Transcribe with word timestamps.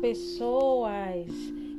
pessoas! 0.00 1.28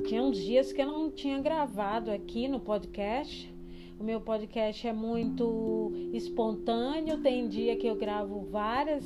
Tinha 0.06 0.22
uns 0.22 0.36
dias 0.38 0.72
que 0.72 0.80
eu 0.80 0.86
não 0.86 1.10
tinha 1.10 1.40
gravado 1.40 2.10
aqui 2.10 2.48
no 2.48 2.60
podcast. 2.60 3.52
O 3.98 4.04
meu 4.04 4.20
podcast 4.20 4.86
é 4.86 4.92
muito 4.92 5.92
espontâneo, 6.12 7.18
tem 7.18 7.48
dia 7.48 7.76
que 7.76 7.86
eu 7.86 7.96
gravo 7.96 8.46
várias 8.50 9.04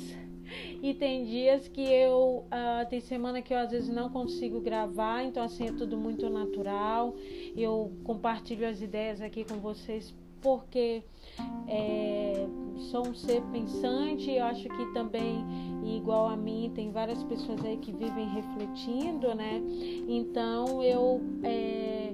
e 0.81 0.93
tem 0.93 1.25
dias 1.25 1.67
que 1.67 1.81
eu 1.81 2.45
uh, 2.45 2.89
tem 2.89 2.99
semana 2.99 3.41
que 3.41 3.53
eu 3.53 3.57
às 3.57 3.71
vezes 3.71 3.89
não 3.89 4.09
consigo 4.09 4.61
gravar, 4.61 5.23
então 5.23 5.43
assim 5.43 5.67
é 5.67 5.71
tudo 5.71 5.97
muito 5.97 6.29
natural. 6.29 7.15
Eu 7.55 7.91
compartilho 8.03 8.67
as 8.67 8.81
ideias 8.81 9.21
aqui 9.21 9.43
com 9.43 9.55
vocês 9.55 10.13
porque 10.41 11.03
é, 11.67 12.47
sou 12.91 13.07
um 13.07 13.13
ser 13.13 13.41
pensante, 13.51 14.31
eu 14.31 14.45
acho 14.45 14.63
que 14.63 14.93
também, 14.93 15.43
igual 15.95 16.27
a 16.27 16.35
mim, 16.35 16.71
tem 16.75 16.91
várias 16.91 17.23
pessoas 17.23 17.63
aí 17.63 17.77
que 17.77 17.91
vivem 17.91 18.27
refletindo, 18.27 19.33
né? 19.33 19.61
Então 20.07 20.83
eu 20.83 21.21
é, 21.43 22.13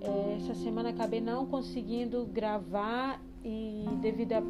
é, 0.00 0.36
essa 0.38 0.54
semana 0.54 0.88
acabei 0.88 1.20
não 1.20 1.44
conseguindo 1.44 2.24
gravar 2.24 3.20
e 3.44 3.84
devido 4.00 4.32
a, 4.32 4.42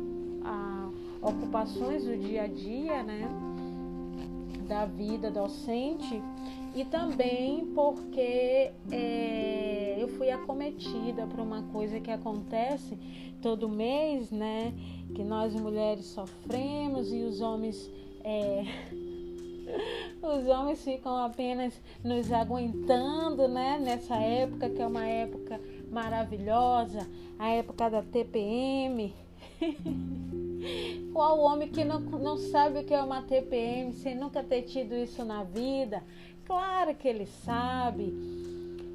a 0.45 1.29
ocupações 1.29 2.05
do 2.05 2.17
dia 2.17 2.45
a 2.45 2.47
dia, 2.47 3.03
né? 3.03 3.29
Da 4.69 4.87
vida 4.87 5.31
docente 5.31 6.23
e 6.75 6.85
também 6.85 7.67
porque 7.75 8.71
é, 8.91 9.97
eu 9.99 10.09
fui 10.09 10.31
acometida 10.31 11.27
por 11.27 11.41
uma 11.41 11.63
coisa 11.65 12.01
que 12.01 12.11
acontece 12.11 12.97
todo 13.43 13.69
mês, 13.69 14.31
né? 14.31 14.73
Que 15.15 15.23
nós 15.23 15.55
mulheres 15.55 16.07
sofremos 16.07 17.13
e 17.13 17.23
os 17.23 17.41
homens. 17.41 17.91
É, 18.25 18.65
os 20.23 20.47
homens 20.47 20.83
ficam 20.83 21.17
apenas 21.17 21.73
nos 22.03 22.33
aguentando, 22.33 23.49
né? 23.49 23.79
Nessa 23.81 24.17
época 24.17 24.69
que 24.71 24.81
é 24.81 24.87
uma 24.87 25.07
época 25.07 25.61
maravilhosa, 25.91 27.09
a 27.39 27.51
época 27.51 27.91
da 27.91 28.03
TPM. 28.03 29.15
Qual 31.13 31.41
homem 31.41 31.69
que 31.69 31.85
não, 31.85 32.01
não 32.01 32.37
sabe 32.37 32.81
o 32.81 32.85
que 32.85 32.95
é 32.95 33.03
uma 33.03 33.23
TPM 33.23 33.93
sem 33.93 34.15
nunca 34.15 34.43
ter 34.43 34.63
tido 34.63 34.95
isso 34.95 35.25
na 35.25 35.43
vida? 35.43 36.03
Claro 36.47 36.95
que 36.95 37.09
ele 37.09 37.27
sabe. 37.27 38.13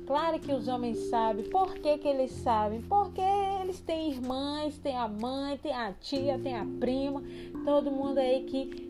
Claro 0.07 0.39
que 0.39 0.53
os 0.53 0.69
homens 0.69 0.97
sabem. 1.09 1.49
Por 1.49 1.73
que, 1.75 1.97
que 1.97 2.07
eles 2.07 2.31
sabem? 2.31 2.81
Porque 2.81 3.21
eles 3.61 3.81
têm 3.81 4.09
irmãs, 4.11 4.77
têm 4.77 4.95
a 4.95 5.07
mãe, 5.07 5.57
tem 5.57 5.73
a 5.73 5.91
tia, 5.91 6.39
tem 6.39 6.55
a 6.55 6.65
prima, 6.79 7.21
todo 7.65 7.91
mundo 7.91 8.17
aí 8.17 8.45
que 8.45 8.86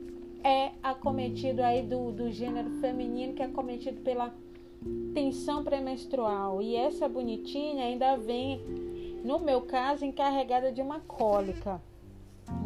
é 0.48 0.72
acometido 0.82 1.62
aí 1.62 1.84
do, 1.84 2.12
do 2.12 2.32
gênero 2.32 2.70
feminino, 2.80 3.34
que 3.34 3.42
é 3.42 3.46
acometido 3.46 4.00
pela 4.00 4.34
tensão 5.14 5.62
pré-menstrual. 5.62 6.62
E 6.62 6.74
essa 6.74 7.10
bonitinha 7.10 7.84
ainda 7.84 8.16
vem, 8.16 8.62
no 9.26 9.40
meu 9.40 9.62
caso, 9.62 10.06
encarregada 10.06 10.72
de 10.72 10.82
uma 10.82 11.02
cólica. 11.02 11.82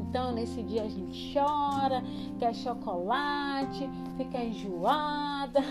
Então, 0.08 0.32
nesse 0.32 0.62
dia 0.62 0.84
a 0.84 0.88
gente 0.88 1.34
chora, 1.34 2.04
quer 2.38 2.54
chocolate, 2.54 3.90
fica 4.16 4.38
enjoada. 4.44 5.62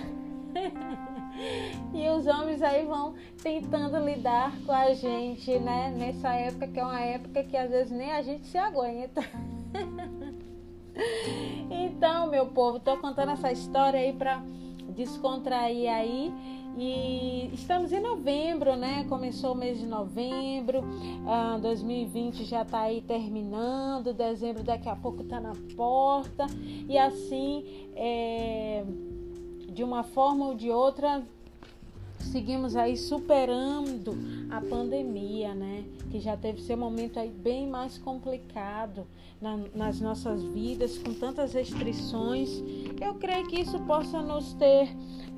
e 1.95 2.09
os 2.09 2.27
homens 2.27 2.61
aí 2.61 2.85
vão 2.87 3.15
tentando 3.41 3.97
lidar 4.05 4.53
com 4.67 4.73
a 4.73 4.93
gente, 4.95 5.57
né? 5.61 5.95
Nessa 5.97 6.35
época 6.35 6.67
que 6.67 6.81
é 6.81 6.83
uma 6.83 7.01
época 7.01 7.45
que 7.45 7.57
às 7.57 7.71
vezes 7.71 7.93
nem 7.93 8.11
a 8.11 8.21
gente 8.21 8.47
se 8.47 8.59
aguenta. 8.59 9.23
Então, 12.01 12.29
meu 12.29 12.47
povo, 12.47 12.81
tô 12.81 12.97
contando 12.97 13.33
essa 13.33 13.53
história 13.53 14.01
aí 14.01 14.11
para 14.11 14.43
descontrair 14.97 15.93
aí 15.93 16.33
e 16.79 17.51
estamos 17.53 17.93
em 17.93 18.01
novembro, 18.01 18.75
né? 18.75 19.05
Começou 19.07 19.53
o 19.53 19.55
mês 19.55 19.79
de 19.79 19.85
novembro, 19.85 20.83
ah, 21.27 21.59
2020 21.61 22.43
já 22.47 22.63
está 22.63 22.81
aí 22.81 23.03
terminando, 23.03 24.15
dezembro 24.15 24.63
daqui 24.63 24.89
a 24.89 24.97
pouco 24.97 25.21
está 25.21 25.39
na 25.39 25.53
porta, 25.77 26.47
e 26.89 26.97
assim, 26.97 27.67
é, 27.95 28.83
de 29.69 29.85
uma 29.85 30.03
forma 30.03 30.47
ou 30.47 30.55
de 30.55 30.71
outra, 30.71 31.23
seguimos 32.21 32.77
aí 32.77 32.97
superando 32.97 34.17
a 34.51 34.61
pandemia, 34.61 35.55
né? 35.55 35.85
Que 36.11 36.21
já 36.21 36.37
teve 36.37 36.61
seu 36.61 36.77
momento 36.77 37.19
aí 37.19 37.31
bem 37.31 37.67
mais 37.67 37.99
complicado 37.99 39.07
na, 39.41 39.59
nas 39.75 40.01
nossas 40.01 40.43
vidas, 40.43 40.99
com 40.99 41.15
tantas 41.15 41.53
restrições. 41.53 42.63
Eu 43.01 43.15
creio 43.15 43.47
que 43.47 43.61
isso 43.61 43.79
possa 43.81 44.21
nos 44.21 44.53
ter 44.55 44.89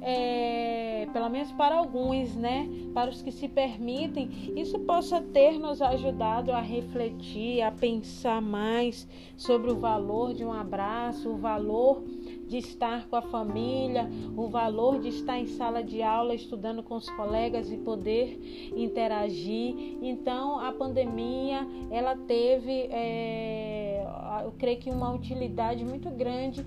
é, 0.02 1.06
pelo 1.12 1.28
menos 1.28 1.52
para 1.52 1.76
alguns, 1.76 2.34
né, 2.34 2.68
para 2.92 3.10
os 3.10 3.22
que 3.22 3.30
se 3.30 3.48
permitem, 3.48 4.52
isso 4.56 4.78
possa 4.80 5.20
ter 5.20 5.58
nos 5.58 5.80
ajudado 5.80 6.50
a 6.50 6.60
refletir, 6.60 7.62
a 7.62 7.70
pensar 7.70 8.42
mais 8.42 9.06
sobre 9.36 9.70
o 9.70 9.76
valor 9.76 10.34
de 10.34 10.44
um 10.44 10.52
abraço, 10.52 11.30
o 11.30 11.36
valor 11.36 12.02
de 12.52 12.58
estar 12.58 13.08
com 13.08 13.16
a 13.16 13.22
família, 13.22 14.06
o 14.36 14.46
valor 14.46 15.00
de 15.00 15.08
estar 15.08 15.38
em 15.38 15.46
sala 15.46 15.82
de 15.82 16.02
aula 16.02 16.34
estudando 16.34 16.82
com 16.82 16.96
os 16.96 17.08
colegas 17.08 17.72
e 17.72 17.78
poder 17.78 18.70
interagir. 18.76 19.74
Então, 20.02 20.60
a 20.60 20.70
pandemia 20.70 21.66
ela 21.90 22.14
teve, 22.14 22.88
é, 22.90 24.04
eu 24.44 24.52
creio 24.58 24.78
que 24.78 24.90
uma 24.90 25.14
utilidade 25.14 25.82
muito 25.82 26.10
grande 26.10 26.62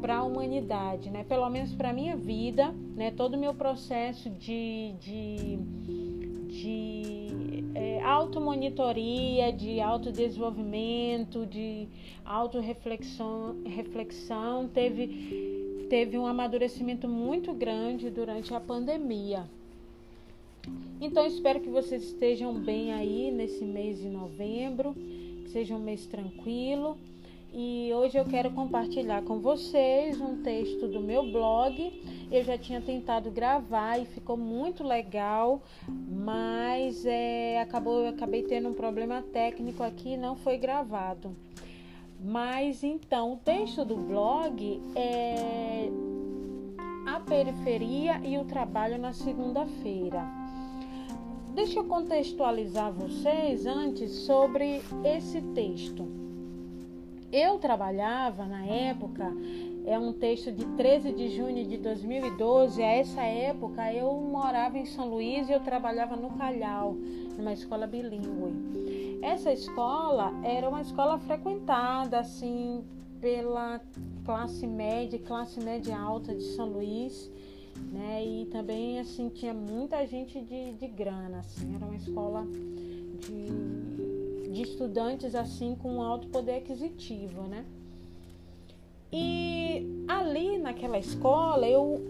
para 0.00 0.16
a 0.16 0.24
humanidade, 0.24 1.10
né? 1.10 1.22
Pelo 1.22 1.50
menos 1.50 1.74
para 1.74 1.92
minha 1.92 2.16
vida, 2.16 2.74
né? 2.96 3.10
Todo 3.10 3.34
o 3.34 3.38
meu 3.38 3.52
processo 3.52 4.30
de, 4.30 4.94
de, 4.98 5.58
de 6.48 7.05
automonitoria, 8.06 9.52
de 9.52 9.80
autodesenvolvimento, 9.80 11.44
de 11.44 11.88
autorreflexão 12.24 13.56
reflexão, 13.64 14.68
teve, 14.68 15.86
teve 15.90 16.16
um 16.16 16.24
amadurecimento 16.24 17.08
muito 17.08 17.52
grande 17.52 18.08
durante 18.08 18.54
a 18.54 18.60
pandemia. 18.60 19.44
Então 21.00 21.26
espero 21.26 21.60
que 21.60 21.68
vocês 21.68 22.04
estejam 22.04 22.54
bem 22.54 22.92
aí 22.92 23.30
nesse 23.32 23.64
mês 23.64 23.98
de 23.98 24.08
novembro, 24.08 24.94
que 24.94 25.50
seja 25.50 25.74
um 25.74 25.80
mês 25.80 26.06
tranquilo. 26.06 26.96
E 27.52 27.90
hoje 27.94 28.18
eu 28.18 28.24
quero 28.24 28.50
compartilhar 28.50 29.22
com 29.22 29.38
vocês 29.38 30.20
um 30.20 30.42
texto 30.42 30.88
do 30.88 31.00
meu 31.00 31.30
blog. 31.30 32.02
Eu 32.30 32.44
já 32.44 32.58
tinha 32.58 32.80
tentado 32.80 33.30
gravar 33.30 33.98
e 33.98 34.04
ficou 34.04 34.36
muito 34.36 34.84
legal, 34.84 35.62
mas 35.88 37.06
é, 37.06 37.60
acabou, 37.60 38.00
eu 38.00 38.08
acabei 38.08 38.42
tendo 38.42 38.68
um 38.68 38.74
problema 38.74 39.22
técnico 39.22 39.82
aqui 39.82 40.10
e 40.10 40.16
não 40.16 40.36
foi 40.36 40.58
gravado. 40.58 41.34
Mas 42.22 42.82
então, 42.82 43.34
o 43.34 43.36
texto 43.36 43.84
do 43.84 43.96
blog 43.96 44.82
é 44.94 45.88
a 47.06 47.20
periferia 47.20 48.20
e 48.24 48.36
o 48.36 48.44
trabalho 48.44 48.98
na 48.98 49.12
segunda-feira. 49.12 50.22
Deixa 51.54 51.78
eu 51.78 51.84
contextualizar 51.84 52.92
vocês 52.92 53.64
antes 53.64 54.10
sobre 54.12 54.82
esse 55.04 55.40
texto. 55.54 56.25
Eu 57.32 57.58
trabalhava 57.58 58.44
na 58.46 58.64
época, 58.64 59.32
é 59.84 59.98
um 59.98 60.12
texto 60.12 60.52
de 60.52 60.64
13 60.76 61.12
de 61.12 61.36
junho 61.36 61.64
de 61.64 61.76
2012. 61.76 62.82
A 62.82 62.86
essa 62.86 63.22
época 63.22 63.92
eu 63.92 64.12
morava 64.14 64.78
em 64.78 64.86
São 64.86 65.08
Luís 65.08 65.48
e 65.48 65.52
eu 65.52 65.60
trabalhava 65.60 66.16
no 66.16 66.30
Calhau, 66.36 66.96
numa 67.36 67.52
escola 67.52 67.86
bilíngue. 67.86 69.18
Essa 69.22 69.52
escola 69.52 70.32
era 70.44 70.68
uma 70.68 70.80
escola 70.80 71.18
frequentada 71.18 72.20
assim 72.20 72.84
pela 73.20 73.80
classe 74.24 74.66
média, 74.66 75.18
classe 75.18 75.58
média 75.60 75.98
alta 75.98 76.34
de 76.34 76.42
São 76.42 76.68
Luís, 76.68 77.30
né? 77.92 78.24
E 78.24 78.46
também 78.46 79.00
assim 79.00 79.28
tinha 79.28 79.52
muita 79.52 80.06
gente 80.06 80.40
de, 80.40 80.74
de 80.74 80.86
grana, 80.86 81.38
assim, 81.38 81.74
era 81.74 81.84
uma 81.84 81.96
escola 81.96 82.46
de 83.20 84.05
de 84.56 84.62
estudantes 84.62 85.34
assim 85.34 85.74
com 85.74 86.00
alto 86.02 86.28
poder 86.28 86.56
aquisitivo, 86.56 87.42
né? 87.42 87.64
E 89.12 90.04
ali 90.08 90.56
naquela 90.56 90.98
escola 90.98 91.68
eu 91.68 92.02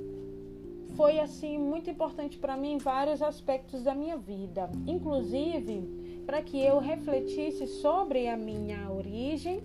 foi 0.97 1.19
assim 1.19 1.59
muito 1.59 1.91
importante 1.91 2.39
para 2.39 2.57
mim 2.57 2.79
vários 2.79 3.21
aspectos 3.21 3.83
da 3.83 3.95
minha 3.95 4.17
vida, 4.17 4.71
inclusive 4.87 6.23
para 6.25 6.41
que 6.41 6.59
eu 6.59 6.79
refletisse 6.79 7.67
sobre 7.67 8.29
a 8.29 8.37
minha 8.37 8.91
origem, 8.91 9.61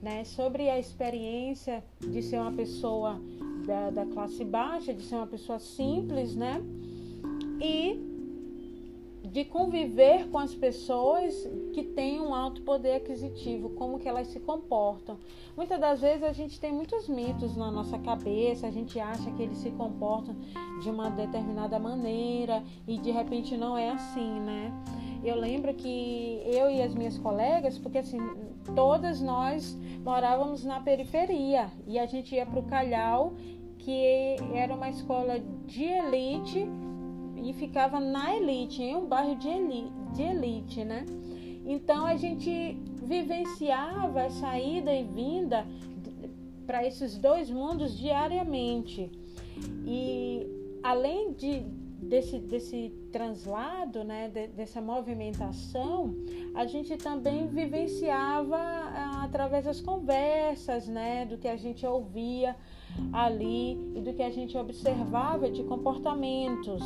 né, 0.00 0.24
sobre 0.24 0.70
a 0.70 0.78
experiência 0.78 1.84
de 2.00 2.22
ser 2.22 2.38
uma 2.38 2.52
pessoa 2.52 3.20
da, 3.66 3.90
da 3.90 4.06
classe 4.06 4.44
baixa, 4.44 4.94
de 4.94 5.02
ser 5.02 5.16
uma 5.16 5.26
pessoa 5.26 5.58
simples, 5.58 6.34
né, 6.34 6.62
e 7.60 8.13
de 9.34 9.44
conviver 9.44 10.28
com 10.28 10.38
as 10.38 10.54
pessoas 10.54 11.34
que 11.72 11.82
têm 11.82 12.20
um 12.20 12.32
alto 12.32 12.62
poder 12.62 12.92
aquisitivo, 12.92 13.70
como 13.70 13.98
que 13.98 14.08
elas 14.08 14.28
se 14.28 14.38
comportam. 14.38 15.18
Muitas 15.56 15.80
das 15.80 16.00
vezes 16.00 16.22
a 16.22 16.32
gente 16.32 16.60
tem 16.60 16.72
muitos 16.72 17.08
mitos 17.08 17.56
na 17.56 17.68
nossa 17.68 17.98
cabeça, 17.98 18.68
a 18.68 18.70
gente 18.70 19.00
acha 19.00 19.28
que 19.32 19.42
eles 19.42 19.58
se 19.58 19.72
comportam 19.72 20.36
de 20.80 20.88
uma 20.88 21.10
determinada 21.10 21.80
maneira 21.80 22.62
e 22.86 22.96
de 22.96 23.10
repente 23.10 23.56
não 23.56 23.76
é 23.76 23.90
assim, 23.90 24.38
né? 24.38 24.72
Eu 25.24 25.34
lembro 25.34 25.74
que 25.74 26.40
eu 26.46 26.70
e 26.70 26.80
as 26.80 26.94
minhas 26.94 27.18
colegas, 27.18 27.76
porque 27.76 27.98
assim, 27.98 28.18
todas 28.76 29.20
nós 29.20 29.76
morávamos 30.04 30.64
na 30.64 30.78
periferia 30.78 31.72
e 31.88 31.98
a 31.98 32.06
gente 32.06 32.36
ia 32.36 32.46
para 32.46 32.60
o 32.60 32.66
Calhau, 32.66 33.34
que 33.78 34.36
era 34.54 34.72
uma 34.72 34.90
escola 34.90 35.40
de 35.66 35.82
elite 35.82 36.68
e 37.44 37.52
ficava 37.52 38.00
na 38.00 38.34
elite, 38.34 38.82
em 38.82 38.96
um 38.96 39.06
bairro 39.06 39.36
de 39.36 39.48
elite, 39.48 39.92
de 40.14 40.22
elite 40.22 40.84
né? 40.84 41.04
Então 41.66 42.06
a 42.06 42.16
gente 42.16 42.76
vivenciava 43.02 44.22
essa 44.22 44.58
ida 44.58 44.92
e 44.92 45.04
vinda 45.04 45.66
para 46.66 46.84
esses 46.86 47.16
dois 47.18 47.50
mundos 47.50 47.96
diariamente. 47.96 49.10
E 49.86 50.46
além 50.82 51.32
de, 51.32 51.60
desse, 52.02 52.38
desse 52.38 52.92
translado, 53.12 54.04
né, 54.04 54.28
de, 54.28 54.48
dessa 54.48 54.80
movimentação, 54.80 56.14
a 56.54 56.66
gente 56.66 56.96
também 56.96 57.46
vivenciava 57.46 58.56
ah, 58.56 59.22
através 59.24 59.64
das 59.64 59.80
conversas, 59.80 60.88
né, 60.88 61.24
do 61.24 61.38
que 61.38 61.48
a 61.48 61.56
gente 61.56 61.86
ouvia 61.86 62.56
ali 63.12 63.72
e 63.94 64.00
do 64.00 64.12
que 64.12 64.22
a 64.22 64.30
gente 64.30 64.56
observava 64.56 65.50
de 65.50 65.62
comportamentos. 65.64 66.82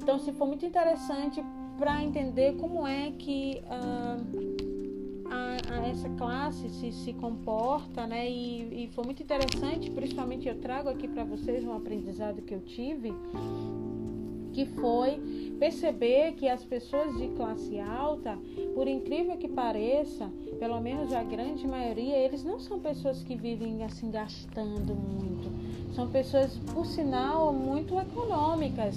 Então, 0.00 0.18
se 0.18 0.32
for 0.32 0.46
muito 0.46 0.64
interessante 0.64 1.42
para 1.76 2.02
entender 2.02 2.56
como 2.56 2.86
é 2.86 3.12
que 3.18 3.60
uh, 3.64 5.28
a, 5.30 5.74
a 5.74 5.88
essa 5.88 6.08
classe 6.10 6.68
se, 6.70 6.92
se 6.92 7.12
comporta, 7.12 8.06
né? 8.06 8.30
E, 8.30 8.84
e 8.84 8.88
foi 8.92 9.04
muito 9.04 9.22
interessante, 9.22 9.90
principalmente 9.90 10.48
eu 10.48 10.58
trago 10.60 10.88
aqui 10.88 11.08
para 11.08 11.24
vocês 11.24 11.64
um 11.64 11.74
aprendizado 11.74 12.40
que 12.42 12.54
eu 12.54 12.60
tive, 12.60 13.12
que 14.52 14.66
foi 14.66 15.20
perceber 15.58 16.32
que 16.32 16.48
as 16.48 16.64
pessoas 16.64 17.16
de 17.18 17.28
classe 17.28 17.78
alta, 17.80 18.38
por 18.74 18.86
incrível 18.86 19.36
que 19.36 19.48
pareça, 19.48 20.30
pelo 20.58 20.80
menos 20.80 21.12
a 21.12 21.22
grande 21.22 21.66
maioria, 21.66 22.16
eles 22.16 22.44
não 22.44 22.60
são 22.60 22.78
pessoas 22.78 23.22
que 23.22 23.34
vivem 23.34 23.84
assim 23.84 24.10
gastando 24.10 24.94
muito. 24.94 25.48
São 25.94 26.08
pessoas, 26.08 26.56
por 26.72 26.86
sinal, 26.86 27.52
muito 27.52 27.98
econômicas. 27.98 28.96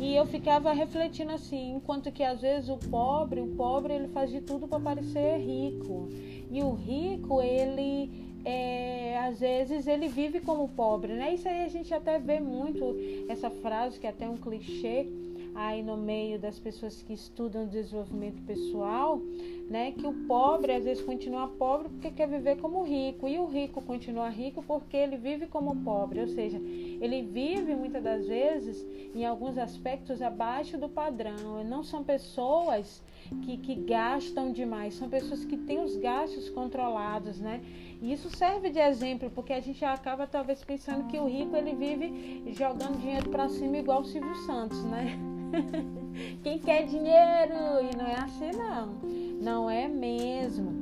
E 0.00 0.16
eu 0.16 0.24
ficava 0.24 0.72
refletindo 0.72 1.30
assim, 1.32 1.74
enquanto 1.74 2.10
que 2.10 2.22
às 2.22 2.40
vezes 2.40 2.70
o 2.70 2.78
pobre, 2.78 3.42
o 3.42 3.48
pobre 3.48 3.92
ele 3.92 4.08
faz 4.08 4.30
de 4.30 4.40
tudo 4.40 4.66
para 4.66 4.80
parecer 4.80 5.36
rico. 5.36 6.08
E 6.50 6.62
o 6.62 6.72
rico, 6.72 7.42
ele 7.42 8.10
é, 8.42 9.18
às 9.18 9.40
vezes 9.40 9.86
ele 9.86 10.08
vive 10.08 10.40
como 10.40 10.66
pobre, 10.68 11.12
né? 11.12 11.34
Isso 11.34 11.46
aí 11.46 11.64
a 11.64 11.68
gente 11.68 11.92
até 11.92 12.18
vê 12.18 12.40
muito 12.40 12.96
essa 13.28 13.50
frase 13.50 14.00
que 14.00 14.06
é 14.06 14.10
até 14.10 14.26
um 14.26 14.38
clichê 14.38 15.06
aí 15.54 15.82
no 15.82 15.96
meio 15.96 16.38
das 16.38 16.58
pessoas 16.58 17.02
que 17.02 17.12
estudam 17.12 17.66
desenvolvimento 17.66 18.42
pessoal, 18.42 19.20
né, 19.68 19.92
que 19.92 20.06
o 20.06 20.12
pobre 20.26 20.72
às 20.72 20.84
vezes 20.84 21.02
continua 21.02 21.46
pobre 21.46 21.88
porque 21.88 22.10
quer 22.10 22.28
viver 22.28 22.56
como 22.56 22.82
rico 22.82 23.28
e 23.28 23.38
o 23.38 23.46
rico 23.46 23.80
continua 23.80 24.28
rico 24.28 24.62
porque 24.66 24.96
ele 24.96 25.16
vive 25.16 25.46
como 25.46 25.76
pobre, 25.76 26.20
ou 26.20 26.28
seja, 26.28 26.58
ele 26.58 27.22
vive 27.22 27.74
muitas 27.74 28.02
das 28.02 28.26
vezes 28.26 28.84
em 29.14 29.24
alguns 29.24 29.58
aspectos 29.58 30.20
abaixo 30.20 30.76
do 30.76 30.88
padrão. 30.88 31.64
Não 31.64 31.82
são 31.82 32.02
pessoas 32.02 33.02
que, 33.42 33.56
que 33.58 33.74
gastam 33.74 34.52
demais, 34.52 34.94
são 34.94 35.08
pessoas 35.08 35.44
que 35.44 35.56
têm 35.56 35.80
os 35.80 35.96
gastos 35.96 36.48
controlados, 36.50 37.40
né? 37.40 37.60
E 38.02 38.12
isso 38.12 38.30
serve 38.30 38.70
de 38.70 38.78
exemplo, 38.78 39.30
porque 39.30 39.52
a 39.52 39.60
gente 39.60 39.84
acaba 39.84 40.26
talvez 40.26 40.64
pensando 40.64 41.06
que 41.06 41.18
o 41.18 41.26
rico 41.26 41.54
ele 41.56 41.74
vive 41.74 42.52
jogando 42.52 42.98
dinheiro 42.98 43.28
para 43.30 43.48
cima 43.48 43.78
igual 43.78 44.00
o 44.00 44.04
Silvio 44.04 44.34
Santos, 44.46 44.82
né? 44.84 45.29
Quem 46.42 46.58
quer 46.58 46.84
dinheiro? 46.86 47.54
E 47.90 47.96
não 47.96 48.06
é 48.06 48.14
assim 48.14 48.50
não. 48.56 48.94
Não 49.40 49.70
é 49.70 49.88
mesmo. 49.88 50.72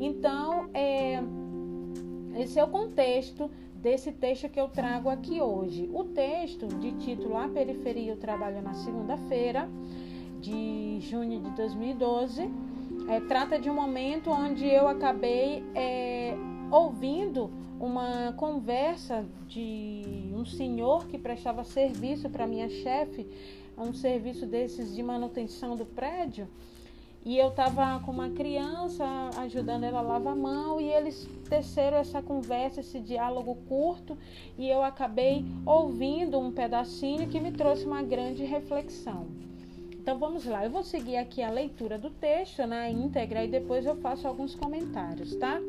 Então, 0.00 0.68
é, 0.74 1.22
esse 2.38 2.58
é 2.58 2.64
o 2.64 2.68
contexto 2.68 3.50
desse 3.74 4.12
texto 4.12 4.48
que 4.48 4.60
eu 4.60 4.68
trago 4.68 5.08
aqui 5.08 5.40
hoje. 5.40 5.88
O 5.92 6.04
texto 6.04 6.66
de 6.66 6.92
título 6.92 7.36
A 7.36 7.48
Periferia 7.48 8.12
eu 8.12 8.16
trabalho 8.16 8.62
na 8.62 8.74
segunda-feira 8.74 9.68
de 10.40 10.98
junho 11.00 11.40
de 11.40 11.50
2012 11.50 12.50
é, 13.08 13.20
trata 13.20 13.58
de 13.58 13.70
um 13.70 13.74
momento 13.74 14.30
onde 14.30 14.66
eu 14.66 14.88
acabei 14.88 15.64
é, 15.74 16.36
ouvindo 16.70 17.50
uma 17.78 18.32
conversa 18.36 19.24
de 19.46 20.25
senhor 20.46 21.06
que 21.08 21.18
prestava 21.18 21.64
serviço 21.64 22.30
para 22.30 22.46
minha 22.46 22.68
chefe, 22.68 23.26
um 23.76 23.92
serviço 23.92 24.46
desses 24.46 24.94
de 24.94 25.02
manutenção 25.02 25.76
do 25.76 25.84
prédio. 25.84 26.48
E 27.24 27.36
eu 27.36 27.48
estava 27.48 27.98
com 28.04 28.12
uma 28.12 28.30
criança 28.30 29.04
ajudando 29.38 29.82
ela 29.82 29.98
a 29.98 30.02
lavar 30.02 30.32
a 30.32 30.36
mão 30.36 30.80
e 30.80 30.88
eles 30.88 31.28
teceram 31.48 31.96
essa 31.96 32.22
conversa, 32.22 32.78
esse 32.78 33.00
diálogo 33.00 33.56
curto 33.68 34.16
e 34.56 34.68
eu 34.68 34.80
acabei 34.84 35.44
ouvindo 35.64 36.38
um 36.38 36.52
pedacinho 36.52 37.28
que 37.28 37.40
me 37.40 37.50
trouxe 37.50 37.84
uma 37.84 38.00
grande 38.00 38.44
reflexão. 38.44 39.26
Então 39.92 40.20
vamos 40.20 40.44
lá, 40.46 40.64
eu 40.64 40.70
vou 40.70 40.84
seguir 40.84 41.16
aqui 41.16 41.42
a 41.42 41.50
leitura 41.50 41.98
do 41.98 42.10
texto 42.10 42.60
na 42.60 42.66
né, 42.66 42.92
íntegra 42.92 43.44
e 43.44 43.48
depois 43.48 43.84
eu 43.84 43.96
faço 43.96 44.28
alguns 44.28 44.54
comentários, 44.54 45.34
tá? 45.34 45.60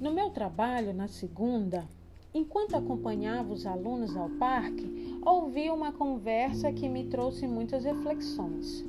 No 0.00 0.12
meu 0.12 0.30
trabalho, 0.30 0.94
na 0.94 1.08
segunda, 1.08 1.84
enquanto 2.34 2.76
acompanhava 2.76 3.52
os 3.52 3.66
alunos 3.66 4.16
ao 4.16 4.28
parque, 4.30 5.18
ouvi 5.24 5.70
uma 5.70 5.92
conversa 5.92 6.72
que 6.72 6.88
me 6.88 7.04
trouxe 7.04 7.46
muitas 7.46 7.84
reflexões. 7.84 8.84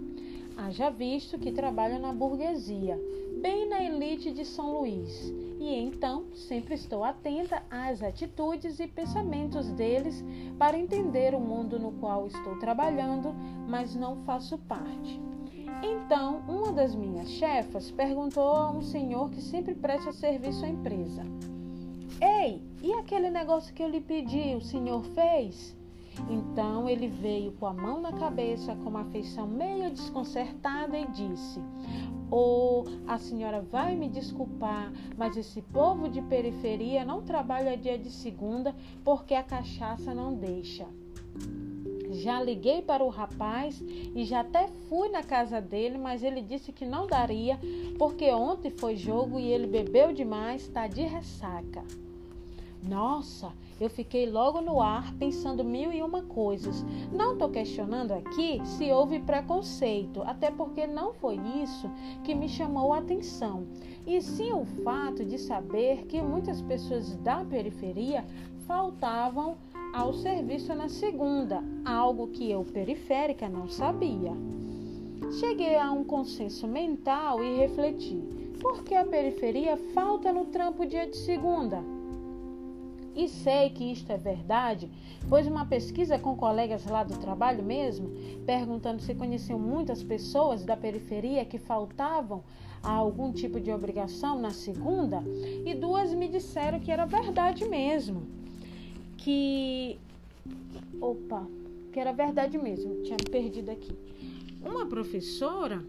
Haja 0.55 0.89
visto 0.89 1.37
que 1.37 1.51
trabalho 1.51 1.99
na 1.99 2.13
burguesia, 2.13 2.99
bem 3.41 3.67
na 3.67 3.83
elite 3.83 4.31
de 4.31 4.45
São 4.45 4.79
Luís, 4.79 5.33
e 5.59 5.75
então 5.75 6.25
sempre 6.33 6.75
estou 6.75 7.03
atenta 7.03 7.63
às 7.69 8.01
atitudes 8.01 8.79
e 8.79 8.87
pensamentos 8.87 9.69
deles 9.71 10.23
para 10.57 10.77
entender 10.77 11.33
o 11.33 11.39
mundo 11.39 11.79
no 11.79 11.91
qual 11.93 12.27
estou 12.27 12.57
trabalhando, 12.59 13.33
mas 13.67 13.95
não 13.95 14.17
faço 14.23 14.57
parte. 14.59 15.19
Então, 15.81 16.41
uma 16.47 16.71
das 16.71 16.95
minhas 16.95 17.29
chefas 17.29 17.91
perguntou 17.91 18.53
a 18.53 18.71
um 18.71 18.81
senhor 18.81 19.29
que 19.29 19.41
sempre 19.41 19.75
presta 19.75 20.13
serviço 20.13 20.63
à 20.63 20.69
empresa: 20.69 21.23
Ei, 22.21 22.61
e 22.81 22.93
aquele 22.93 23.29
negócio 23.29 23.73
que 23.73 23.83
eu 23.83 23.89
lhe 23.89 24.01
pedi, 24.01 24.55
o 24.55 24.61
senhor 24.61 25.03
fez? 25.05 25.75
Então 26.29 26.87
ele 26.87 27.07
veio 27.07 27.51
com 27.53 27.65
a 27.65 27.73
mão 27.73 27.99
na 27.99 28.13
cabeça, 28.13 28.75
com 28.75 28.89
uma 28.89 29.05
feição 29.05 29.47
meio 29.47 29.89
desconcertada, 29.89 30.97
e 30.97 31.07
disse: 31.07 31.59
Oh, 32.29 32.83
a 33.07 33.17
senhora 33.17 33.61
vai 33.61 33.95
me 33.95 34.09
desculpar, 34.09 34.91
mas 35.17 35.37
esse 35.37 35.61
povo 35.61 36.09
de 36.09 36.21
periferia 36.21 37.03
não 37.03 37.21
trabalha 37.21 37.77
dia 37.77 37.97
de 37.97 38.11
segunda 38.11 38.75
porque 39.03 39.33
a 39.33 39.43
cachaça 39.43 40.13
não 40.13 40.33
deixa. 40.33 40.87
Já 42.13 42.41
liguei 42.41 42.81
para 42.81 43.03
o 43.03 43.09
rapaz 43.09 43.83
e 44.15 44.23
já 44.23 44.41
até 44.41 44.67
fui 44.87 45.09
na 45.09 45.23
casa 45.23 45.59
dele, 45.59 45.97
mas 45.97 46.23
ele 46.23 46.41
disse 46.41 46.71
que 46.71 46.85
não 46.85 47.07
daria 47.07 47.59
porque 47.97 48.31
ontem 48.31 48.69
foi 48.69 48.95
jogo 48.95 49.39
e 49.39 49.51
ele 49.51 49.67
bebeu 49.67 50.13
demais, 50.13 50.63
está 50.63 50.87
de 50.87 51.01
ressaca. 51.01 51.83
Nossa, 52.81 53.51
eu 53.79 53.89
fiquei 53.89 54.29
logo 54.29 54.59
no 54.61 54.81
ar 54.81 55.13
pensando 55.15 55.63
mil 55.63 55.91
e 55.91 56.03
uma 56.03 56.21
coisas. 56.21 56.85
Não 57.11 57.33
estou 57.33 57.49
questionando 57.49 58.11
aqui 58.11 58.61
se 58.65 58.91
houve 58.91 59.19
preconceito, 59.19 60.21
até 60.23 60.51
porque 60.51 60.85
não 60.85 61.13
foi 61.13 61.39
isso 61.63 61.89
que 62.23 62.35
me 62.35 62.49
chamou 62.49 62.93
a 62.93 62.97
atenção, 62.97 63.65
e 64.05 64.21
sim 64.21 64.51
o 64.51 64.65
fato 64.83 65.23
de 65.23 65.37
saber 65.37 66.05
que 66.07 66.21
muitas 66.21 66.61
pessoas 66.61 67.15
da 67.17 67.43
periferia 67.45 68.25
faltavam 68.67 69.57
ao 69.93 70.11
serviço 70.11 70.73
na 70.73 70.89
segunda, 70.89 71.63
algo 71.85 72.27
que 72.27 72.49
eu, 72.49 72.65
periférica, 72.65 73.47
não 73.47 73.69
sabia. 73.69 74.33
Cheguei 75.39 75.77
a 75.77 75.91
um 75.91 76.03
consenso 76.03 76.67
mental 76.67 77.43
e 77.43 77.57
refleti: 77.57 78.17
por 78.59 78.83
que 78.83 78.95
a 78.95 79.05
periferia 79.05 79.77
falta 79.93 80.33
no 80.33 80.45
trampo 80.45 80.83
dia 80.85 81.05
de 81.05 81.15
segunda? 81.15 81.79
E 83.15 83.29
sei 83.29 83.69
que 83.69 83.91
isto 83.91 84.11
é 84.11 84.17
verdade, 84.17 84.89
pois 85.29 85.45
uma 85.45 85.67
pesquisa 85.67 86.17
com 86.17 86.35
colegas 86.35 86.87
lá 86.87 87.03
do 87.03 87.15
trabalho 87.19 87.63
mesmo, 87.63 88.09
perguntando 88.43 89.03
se 89.03 89.13
conheciam 89.13 89.59
muitas 89.59 90.01
pessoas 90.01 90.65
da 90.65 90.75
periferia 90.75 91.45
que 91.45 91.59
faltavam 91.59 92.43
a 92.81 92.91
algum 92.91 93.31
tipo 93.31 93.59
de 93.59 93.71
obrigação 93.71 94.39
na 94.39 94.49
segunda, 94.49 95.23
e 95.63 95.75
duas 95.75 96.11
me 96.11 96.27
disseram 96.27 96.79
que 96.79 96.91
era 96.91 97.05
verdade 97.05 97.69
mesmo. 97.69 98.42
Que. 99.23 99.97
Opa! 100.99 101.47
que 101.93 101.99
era 101.99 102.11
verdade 102.11 102.57
mesmo, 102.57 103.03
tinha 103.03 103.15
me 103.23 103.29
perdido 103.29 103.69
aqui. 103.69 103.95
Uma 104.59 104.85
professora 104.85 105.85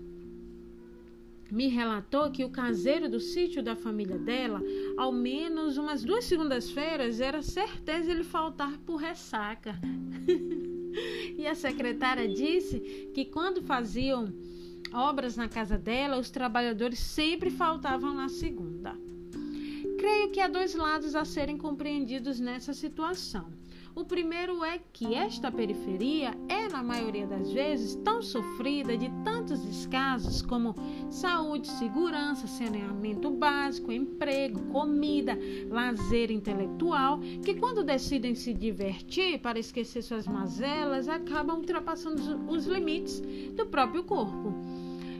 me 1.51 1.69
relatou 1.69 2.31
que 2.31 2.45
o 2.45 2.51
caseiro 2.51 3.09
do 3.09 3.19
sítio 3.19 3.63
da 3.63 3.75
família 3.75 4.19
dela, 4.19 4.61
ao 4.99 5.11
menos 5.11 5.79
umas 5.79 6.05
duas 6.05 6.25
segundas-feiras, 6.25 7.21
era 7.21 7.43
certeza 7.43 8.11
ele 8.11 8.23
faltar 8.23 8.77
por 8.79 8.97
ressaca. 8.97 9.75
e 11.39 11.47
a 11.47 11.55
secretária 11.55 12.29
disse 12.29 13.11
que 13.15 13.25
quando 13.25 13.63
faziam 13.63 14.33
obras 14.93 15.37
na 15.37 15.49
casa 15.49 15.79
dela, 15.79 16.19
os 16.19 16.31
trabalhadores 16.31 16.99
sempre 16.99 17.51
faltavam 17.51 18.15
na 18.15 18.29
segunda. 18.29 18.95
Creio 19.99 20.31
que 20.31 20.41
há 20.41 20.49
dois 20.49 20.75
lados 20.75 21.15
a 21.15 21.25
serem 21.25 21.57
compreendidos 21.57 22.41
nessa 22.41 22.73
situação. 22.73 23.53
O 23.97 24.05
primeiro 24.05 24.65
é 24.65 24.81
que 24.93 25.15
esta 25.15 25.53
periferia 25.53 26.37
é, 26.49 26.69
na 26.69 26.83
maioria 26.83 27.29
das 27.29 27.53
vezes, 27.53 27.95
tão 28.05 28.21
sofrida 28.21 28.97
de 28.97 29.09
tantos 29.23 29.61
descasos 29.65 30.43
como 30.43 30.75
saúde, 31.09 31.69
segurança, 31.69 32.49
saneamento 32.49 33.31
básico, 33.31 33.93
emprego, 33.93 34.61
comida, 34.73 35.39
lazer 35.69 36.33
intelectual, 36.33 37.21
que 37.45 37.55
quando 37.55 37.85
decidem 37.85 38.35
se 38.35 38.53
divertir 38.53 39.39
para 39.39 39.61
esquecer 39.61 40.03
suas 40.03 40.27
mazelas, 40.27 41.09
acabam 41.09 41.59
ultrapassando 41.59 42.21
os 42.51 42.67
limites 42.67 43.23
do 43.55 43.65
próprio 43.67 44.03
corpo. 44.03 44.53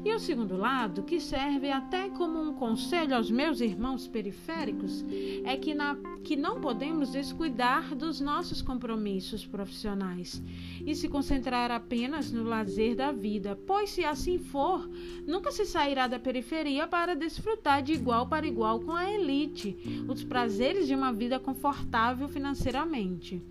E 0.05 0.13
o 0.13 0.19
segundo 0.19 0.55
lado, 0.55 1.03
que 1.03 1.19
serve 1.19 1.71
até 1.71 2.11
como 2.11 2.39
um 2.39 2.53
conselho 2.53 3.17
aos 3.17 3.31
meus 3.31 3.63
irmãos 3.63 4.07
periféricos, 4.07 5.03
é 5.45 5.57
que, 5.57 5.73
na, 5.73 5.97
que 6.23 6.37
não 6.37 6.61
podemos 6.61 7.11
descuidar 7.11 7.95
dos 7.95 8.21
nossos 8.21 8.61
compromissos 8.61 9.47
profissionais 9.47 10.43
e 10.85 10.95
se 10.95 11.09
concentrar 11.09 11.71
apenas 11.71 12.31
no 12.31 12.45
lazer 12.45 12.95
da 12.95 13.13
vida, 13.13 13.59
pois 13.67 13.89
se 13.89 14.05
assim 14.05 14.39
for, 14.39 14.87
nunca 15.27 15.51
se 15.51 15.65
sairá 15.65 16.07
da 16.07 16.19
periferia 16.19 16.87
para 16.87 17.17
desfrutar 17.17 17.83
de 17.83 17.95
igual 17.95 18.27
para 18.27 18.47
igual 18.47 18.81
com 18.81 18.93
a 18.93 19.11
elite 19.11 20.05
os 20.07 20.23
prazeres 20.23 20.87
de 20.87 20.95
uma 20.95 21.15
vida 21.15 21.41
confortável 21.41 22.29
financeiramente. 22.29 23.43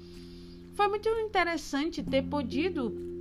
Foi 0.73 0.87
muito 0.87 1.09
interessante 1.09 2.03
ter 2.03 2.21
podido 2.23 3.11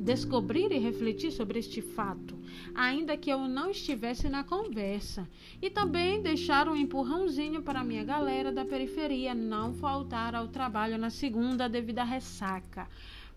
descobrir 0.00 0.70
e 0.72 0.78
refletir 0.78 1.32
sobre 1.32 1.58
este 1.58 1.80
fato, 1.80 2.36
ainda 2.74 3.16
que 3.16 3.30
eu 3.30 3.46
não 3.48 3.70
estivesse 3.70 4.28
na 4.28 4.44
conversa, 4.44 5.28
e 5.60 5.70
também 5.70 6.22
deixar 6.22 6.68
um 6.68 6.76
empurrãozinho 6.76 7.62
para 7.62 7.84
minha 7.84 8.04
galera 8.04 8.52
da 8.52 8.64
periferia 8.64 9.34
não 9.34 9.74
faltar 9.74 10.34
ao 10.34 10.48
trabalho 10.48 10.98
na 10.98 11.10
segunda 11.10 11.68
devido 11.68 12.00
à 12.00 12.04
ressaca, 12.04 12.88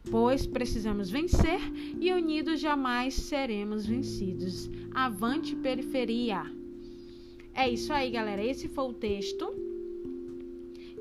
pois 0.10 0.46
precisamos 0.46 1.10
vencer 1.10 1.60
e 2.00 2.12
unidos 2.12 2.60
jamais 2.60 3.14
seremos 3.14 3.86
vencidos. 3.86 4.70
Avante 4.94 5.56
periferia! 5.56 6.44
É 7.54 7.68
isso 7.70 7.92
aí, 7.92 8.10
galera. 8.10 8.44
Esse 8.44 8.70
foi 8.70 8.86
o 8.86 8.94
texto 8.94 9.54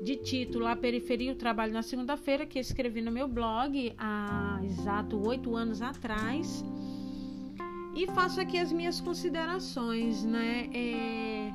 de 0.01 0.15
título 0.15 0.65
A 0.65 0.75
Periferia 0.75 1.31
o 1.31 1.35
Trabalho 1.35 1.73
na 1.73 1.81
Segunda-feira, 1.81 2.45
que 2.45 2.59
escrevi 2.59 3.01
no 3.01 3.11
meu 3.11 3.27
blog 3.27 3.93
há 3.97 4.59
exato 4.63 5.17
oito 5.27 5.55
anos 5.55 5.81
atrás. 5.81 6.63
E 7.95 8.07
faço 8.07 8.39
aqui 8.39 8.57
as 8.57 8.71
minhas 8.71 9.01
considerações, 9.01 10.23
né? 10.23 10.69
É, 10.73 11.51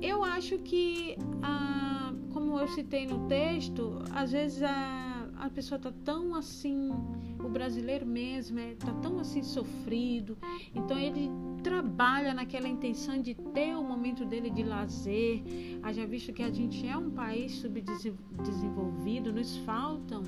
eu 0.00 0.24
acho 0.24 0.58
que, 0.58 1.16
ah, 1.42 2.12
como 2.32 2.58
eu 2.58 2.68
citei 2.68 3.06
no 3.06 3.28
texto, 3.28 4.02
às 4.12 4.32
vezes 4.32 4.62
a 4.62 5.08
a 5.38 5.48
pessoa 5.48 5.78
tá 5.78 5.92
tão 6.04 6.34
assim, 6.34 6.90
o 7.38 7.48
brasileiro 7.48 8.04
mesmo 8.04 8.58
é, 8.58 8.74
tá 8.74 8.92
tão 8.94 9.20
assim 9.20 9.42
sofrido, 9.42 10.36
então 10.74 10.98
ele 10.98 11.30
trabalha 11.62 12.34
naquela 12.34 12.66
intenção 12.66 13.20
de 13.20 13.34
ter 13.34 13.76
o 13.76 13.82
momento 13.82 14.24
dele 14.24 14.50
de 14.50 14.62
lazer. 14.62 15.42
Haja 15.82 16.06
visto 16.06 16.32
que 16.32 16.42
a 16.42 16.50
gente 16.50 16.86
é 16.86 16.96
um 16.96 17.10
país 17.10 17.52
subdesenvolvido, 17.52 19.32
nos 19.32 19.56
faltam 19.58 20.22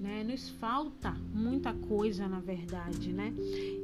né? 0.00 0.24
Nos 0.24 0.48
falta 0.48 1.12
muita 1.32 1.72
coisa, 1.72 2.28
na 2.28 2.40
verdade, 2.40 3.12
né? 3.12 3.32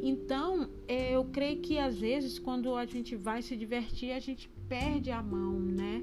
Então, 0.03 0.69
é, 0.87 1.15
eu 1.15 1.25
creio 1.27 1.61
que 1.61 1.79
às 1.79 1.99
vezes 1.99 2.39
quando 2.39 2.75
a 2.75 2.85
gente 2.85 3.17
vai 3.17 3.43
se 3.43 3.57
divertir, 3.57 4.13
a 4.13 4.21
gente 4.21 4.49
perde 4.69 5.11
a 5.11 5.23
mão, 5.23 5.59
né? 5.59 6.03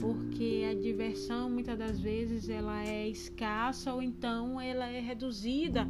porque 0.00 0.66
a 0.68 0.74
diversão 0.74 1.50
muitas 1.50 1.78
das 1.78 2.00
vezes 2.00 2.48
ela 2.48 2.82
é 2.82 3.06
escassa 3.06 3.92
ou 3.92 4.02
então 4.02 4.58
ela 4.58 4.88
é 4.88 4.98
reduzida 4.98 5.86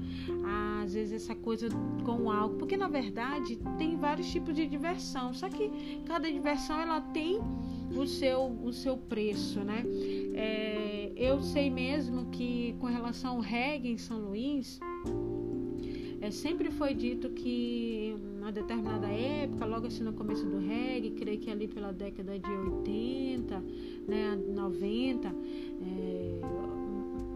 às 0.83 0.95
vezes 0.95 1.23
essa 1.23 1.35
coisa 1.35 1.69
com 2.05 2.31
álcool 2.31 2.57
porque 2.57 2.77
na 2.77 2.89
verdade 2.89 3.57
tem 3.79 3.97
vários 3.97 4.29
tipos 4.31 4.55
de 4.55 4.67
diversão 4.67 5.33
só 5.33 5.49
que 5.49 5.71
cada 6.07 6.31
diversão 6.31 6.81
ela 6.81 7.01
tem 7.01 7.39
o 7.97 8.05
seu 8.05 8.47
o 8.65 8.73
seu 8.73 8.97
preço 8.97 9.61
né 9.61 9.85
é, 10.35 11.13
eu 11.17 11.43
sei 11.43 11.71
mesmo 11.71 12.27
que 12.31 12.75
com 12.79 12.87
relação 12.87 13.37
ao 13.37 13.41
reggae 13.41 13.91
em 13.91 13.99
São 13.99 14.19
Luís 14.19 14.79
é, 16.21 16.31
sempre 16.31 16.71
foi 16.71 16.95
dito 16.95 17.31
que 17.31 18.15
uma 18.39 18.53
determinada 18.53 19.07
época, 19.07 19.65
logo 19.65 19.87
assim 19.87 20.03
no 20.03 20.13
começo 20.13 20.45
do 20.45 20.59
reggae, 20.59 21.13
creio 21.13 21.39
que 21.39 21.51
ali 21.51 21.67
pela 21.67 21.93
década 21.93 22.39
de 22.39 22.51
80, 22.51 23.65
né, 24.07 24.39
90, 24.55 25.29
é, 25.29 26.41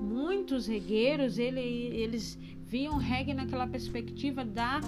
muitos 0.02 0.66
regueiros 0.66 1.38
ele, 1.38 1.60
eles 1.60 2.38
viam 2.66 2.96
reggae 2.98 3.32
naquela 3.32 3.66
perspectiva 3.66 4.44
da, 4.44 4.80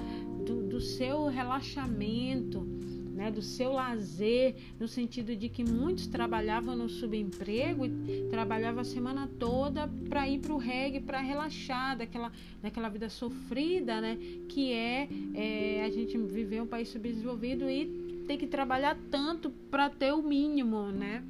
do, 0.44 0.62
do 0.62 0.80
seu 0.80 1.26
relaxamento, 1.26 2.66
né, 3.16 3.30
do 3.30 3.40
seu 3.40 3.72
lazer, 3.72 4.54
no 4.78 4.86
sentido 4.86 5.34
de 5.34 5.48
que 5.48 5.64
muitos 5.64 6.06
trabalhavam 6.06 6.76
no 6.76 6.88
subemprego 6.88 7.86
e 7.86 8.26
trabalhavam 8.30 8.82
a 8.82 8.84
semana 8.84 9.28
toda 9.38 9.88
para 10.08 10.28
ir 10.28 10.40
para 10.40 10.52
o 10.52 10.58
reggae, 10.58 11.00
para 11.00 11.20
relaxar 11.20 11.96
daquela, 11.96 12.30
daquela 12.62 12.90
vida 12.90 13.08
sofrida, 13.08 14.00
né, 14.02 14.18
que 14.48 14.72
é, 14.72 15.08
é 15.34 15.84
a 15.84 15.90
gente 15.90 16.18
viver 16.18 16.60
um 16.60 16.66
país 16.66 16.88
subdesenvolvido 16.90 17.68
e 17.70 17.86
ter 18.28 18.36
que 18.36 18.46
trabalhar 18.46 18.98
tanto 19.10 19.50
para 19.70 19.88
ter 19.88 20.12
o 20.12 20.22
mínimo, 20.22 20.88
né? 20.88 21.24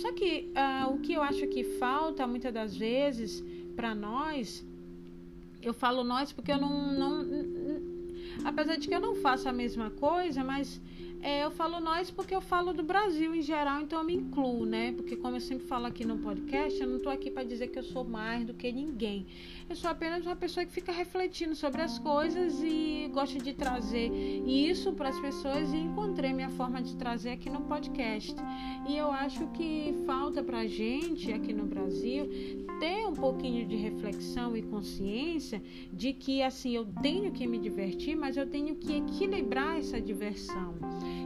Só 0.00 0.10
que 0.12 0.50
uh, 0.56 0.92
o 0.92 0.98
que 0.98 1.12
eu 1.12 1.22
acho 1.22 1.46
que 1.46 1.62
falta 1.78 2.26
muitas 2.26 2.52
das 2.52 2.76
vezes 2.76 3.44
para 3.76 3.94
nós, 3.94 4.64
eu 5.62 5.72
falo 5.72 6.02
nós 6.02 6.32
porque 6.32 6.50
eu 6.50 6.58
não, 6.58 6.92
não, 6.92 7.26
apesar 8.44 8.76
de 8.76 8.88
que 8.88 8.94
eu 8.94 9.00
não 9.00 9.14
faço 9.16 9.48
a 9.48 9.52
mesma 9.52 9.90
coisa, 9.90 10.42
mas 10.42 10.80
é, 11.24 11.42
eu 11.42 11.50
falo 11.50 11.80
nós 11.80 12.10
porque 12.10 12.34
eu 12.34 12.40
falo 12.42 12.74
do 12.74 12.82
Brasil 12.82 13.34
em 13.34 13.40
geral, 13.40 13.80
então 13.80 13.98
eu 13.98 14.04
me 14.04 14.14
incluo, 14.14 14.66
né? 14.66 14.92
Porque 14.92 15.16
como 15.16 15.36
eu 15.36 15.40
sempre 15.40 15.66
falo 15.66 15.86
aqui 15.86 16.04
no 16.04 16.18
podcast, 16.18 16.78
eu 16.78 16.86
não 16.86 16.98
estou 16.98 17.10
aqui 17.10 17.30
para 17.30 17.42
dizer 17.42 17.68
que 17.68 17.78
eu 17.78 17.82
sou 17.82 18.04
mais 18.04 18.44
do 18.44 18.52
que 18.52 18.70
ninguém. 18.70 19.26
Eu 19.66 19.74
sou 19.74 19.88
apenas 19.88 20.26
uma 20.26 20.36
pessoa 20.36 20.66
que 20.66 20.70
fica 20.70 20.92
refletindo 20.92 21.56
sobre 21.56 21.80
as 21.80 21.98
coisas 21.98 22.62
e 22.62 23.10
gosta 23.10 23.38
de 23.38 23.54
trazer 23.54 24.10
isso 24.46 24.92
para 24.92 25.08
as 25.08 25.18
pessoas 25.18 25.72
e 25.72 25.78
encontrei 25.78 26.30
minha 26.34 26.50
forma 26.50 26.82
de 26.82 26.94
trazer 26.94 27.30
aqui 27.30 27.48
no 27.48 27.62
podcast. 27.62 28.36
E 28.86 28.94
eu 28.94 29.10
acho 29.10 29.46
que 29.52 29.94
falta 30.04 30.42
para 30.42 30.66
gente 30.66 31.32
aqui 31.32 31.54
no 31.54 31.64
Brasil 31.64 32.28
ter 32.84 33.06
um 33.06 33.14
pouquinho 33.14 33.66
de 33.66 33.76
reflexão 33.76 34.54
e 34.54 34.60
consciência 34.60 35.62
de 35.90 36.12
que 36.12 36.42
assim 36.42 36.76
eu 36.76 36.84
tenho 37.00 37.32
que 37.32 37.46
me 37.46 37.58
divertir, 37.58 38.14
mas 38.14 38.36
eu 38.36 38.46
tenho 38.46 38.76
que 38.76 38.98
equilibrar 38.98 39.78
essa 39.78 39.98
diversão. 39.98 40.74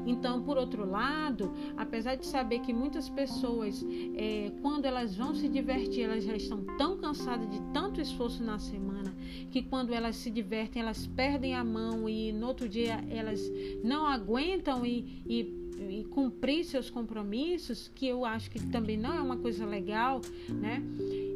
Então, 0.06 0.40
por 0.44 0.56
outro 0.56 0.88
lado, 0.88 1.52
apesar 1.76 2.14
de 2.14 2.24
saber 2.24 2.60
que 2.60 2.72
muitas 2.72 3.08
pessoas, 3.08 3.84
é, 4.14 4.52
quando 4.62 4.84
elas 4.84 5.16
vão 5.16 5.34
se 5.34 5.48
divertir, 5.48 6.02
elas 6.04 6.22
já 6.22 6.36
estão 6.36 6.62
tão 6.76 6.96
cansadas 6.96 7.50
de 7.50 7.60
tanto 7.72 8.00
esforço 8.00 8.44
na 8.44 8.60
semana, 8.60 9.12
que 9.50 9.60
quando 9.60 9.92
elas 9.92 10.14
se 10.14 10.30
divertem, 10.30 10.80
elas 10.80 11.08
perdem 11.08 11.56
a 11.56 11.64
mão 11.64 12.08
e 12.08 12.32
no 12.32 12.46
outro 12.46 12.68
dia 12.68 13.04
elas 13.10 13.40
não 13.82 14.06
aguentam 14.06 14.86
e, 14.86 15.24
e 15.26 15.58
e 15.78 16.04
cumprir 16.04 16.64
seus 16.64 16.90
compromissos, 16.90 17.88
que 17.94 18.06
eu 18.06 18.24
acho 18.24 18.50
que 18.50 18.58
também 18.66 18.96
não 18.96 19.14
é 19.14 19.20
uma 19.20 19.36
coisa 19.36 19.64
legal, 19.64 20.20
né? 20.48 20.82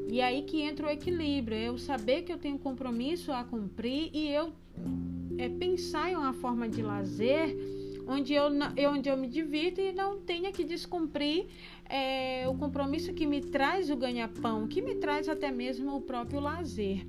E 0.09 0.21
aí 0.21 0.43
que 0.43 0.61
entra 0.61 0.87
o 0.87 0.91
equilíbrio, 0.91 1.57
é 1.57 1.69
eu 1.69 1.79
saber 1.79 2.23
que 2.23 2.33
eu 2.33 2.39
tenho 2.39 2.59
compromisso 2.59 3.33
a 3.33 3.45
cumprir 3.45 4.11
e 4.13 4.29
eu 4.29 4.53
é, 5.39 5.49
pensar 5.49 6.11
em 6.11 6.17
uma 6.17 6.33
forma 6.33 6.69
de 6.69 6.83
lazer 6.83 7.57
onde 8.07 8.35
eu, 8.35 8.45
onde 8.91 9.09
eu 9.09 9.17
me 9.17 9.29
divirto 9.29 9.81
e 9.81 9.93
não 9.93 10.21
tenha 10.21 10.53
que 10.53 10.65
descumprir 10.65 11.47
é, 11.89 12.49
o 12.49 12.55
compromisso 12.55 13.13
que 13.13 13.27
me 13.27 13.41
traz 13.41 13.91
o 13.91 13.97
ganha-pão, 13.97 14.67
que 14.67 14.83
me 14.83 14.97
traz 14.97 15.29
até 15.29 15.51
mesmo 15.51 15.97
o 15.97 16.01
próprio 16.01 16.41
lazer. 16.41 17.07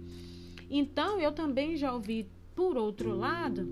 Então, 0.69 1.19
eu 1.19 1.31
também 1.31 1.75
já 1.75 1.93
ouvi, 1.93 2.27
por 2.55 2.77
outro 2.77 3.15
lado, 3.15 3.67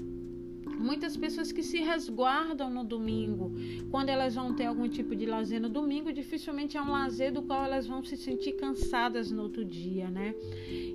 Muitas 0.81 1.15
pessoas 1.15 1.51
que 1.51 1.63
se 1.63 1.79
resguardam 1.79 2.69
no 2.69 2.83
domingo, 2.83 3.51
quando 3.89 4.09
elas 4.09 4.35
vão 4.35 4.53
ter 4.53 4.65
algum 4.65 4.87
tipo 4.87 5.15
de 5.15 5.25
lazer 5.25 5.61
no 5.61 5.69
domingo, 5.69 6.11
dificilmente 6.11 6.77
é 6.77 6.81
um 6.81 6.91
lazer 6.91 7.31
do 7.31 7.41
qual 7.43 7.63
elas 7.63 7.87
vão 7.87 8.03
se 8.03 8.17
sentir 8.17 8.53
cansadas 8.53 9.31
no 9.31 9.43
outro 9.43 9.63
dia, 9.63 10.09
né? 10.09 10.33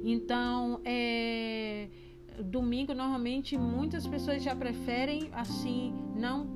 Então, 0.04 0.80
é, 0.84 1.88
domingo 2.42 2.92
normalmente 2.94 3.56
muitas 3.56 4.06
pessoas 4.06 4.42
já 4.42 4.54
preferem 4.54 5.28
assim 5.32 5.94
não 6.14 6.55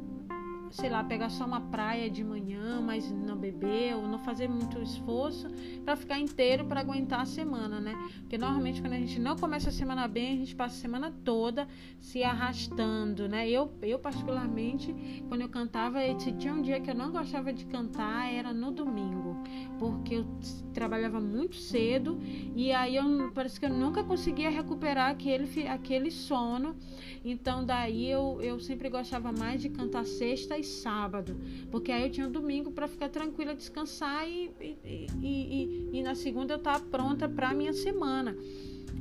sei 0.71 0.89
lá, 0.89 1.03
pegar 1.03 1.31
só 1.31 1.45
uma 1.45 1.61
praia 1.61 2.09
de 2.11 2.23
manhã, 2.23 2.81
mas 2.81 3.11
não 3.11 3.37
beber 3.37 3.97
ou 3.97 4.07
não 4.07 4.19
fazer 4.19 4.49
muito 4.49 4.81
esforço 4.81 5.49
para 5.85 5.97
ficar 5.97 6.19
inteiro 6.19 6.65
para 6.65 6.81
aguentar 6.81 7.21
a 7.21 7.25
semana, 7.25 7.81
né? 7.81 7.95
Porque 8.21 8.39
normalmente 8.39 8.81
quando 8.81 8.93
a 8.93 8.99
gente 8.99 9.19
não 9.19 9.37
começa 9.37 9.71
a 9.71 9.73
semana 9.73 10.07
bem, 10.07 10.35
a 10.35 10.37
gente 10.37 10.55
passa 10.55 10.77
a 10.77 10.81
semana 10.81 11.13
toda 11.25 11.67
se 12.01 12.23
arrastando, 12.23 13.29
né? 13.29 13.49
Eu, 13.49 13.73
eu 13.83 13.99
particularmente, 13.99 14.95
quando 15.29 15.43
eu 15.43 15.49
cantava, 15.49 15.99
tinha 16.15 16.53
um 16.53 16.63
dia 16.63 16.81
que 16.81 16.91
eu 16.91 16.95
não 16.95 17.11
gostava 17.11 17.53
de 17.53 17.65
cantar, 17.67 18.33
era 18.33 18.53
no 18.53 18.71
domingo, 18.71 19.30
porque 19.79 20.17
eu 20.17 20.27
trabalhava 20.75 21.21
muito 21.21 21.57
cedo 21.57 22.19
e 22.55 22.73
aí 22.73 22.97
eu 22.97 23.31
parece 23.33 23.59
que 23.59 23.67
eu 23.67 23.71
nunca 23.71 24.05
conseguia 24.05 24.51
recuperar 24.51 25.11
aquele 25.11 25.67
aquele 25.69 26.11
sono. 26.11 26.77
Então 27.25 27.65
daí 27.65 28.11
eu, 28.11 28.39
eu 28.41 28.59
sempre 28.61 28.89
gostava 28.89 29.33
mais 29.33 29.61
de 29.61 29.69
cantar 29.69 30.05
sexta 30.05 30.57
e 30.59 30.65
sábado, 30.65 31.37
porque 31.71 31.93
aí 31.93 32.05
eu 32.05 32.11
tinha 32.11 32.27
o 32.27 32.31
domingo 32.31 32.71
para 32.71 32.89
ficar 32.89 33.09
tranquila, 33.09 33.55
descansar 33.55 34.29
e, 34.29 34.51
e, 34.61 35.07
e, 35.21 35.89
e, 35.93 35.99
e 35.99 36.03
na 36.03 36.15
segunda 36.15 36.55
eu 36.55 36.59
estava 36.59 36.81
pronta 36.81 37.29
para 37.29 37.51
a 37.51 37.55
minha 37.55 37.73
semana. 37.73 38.37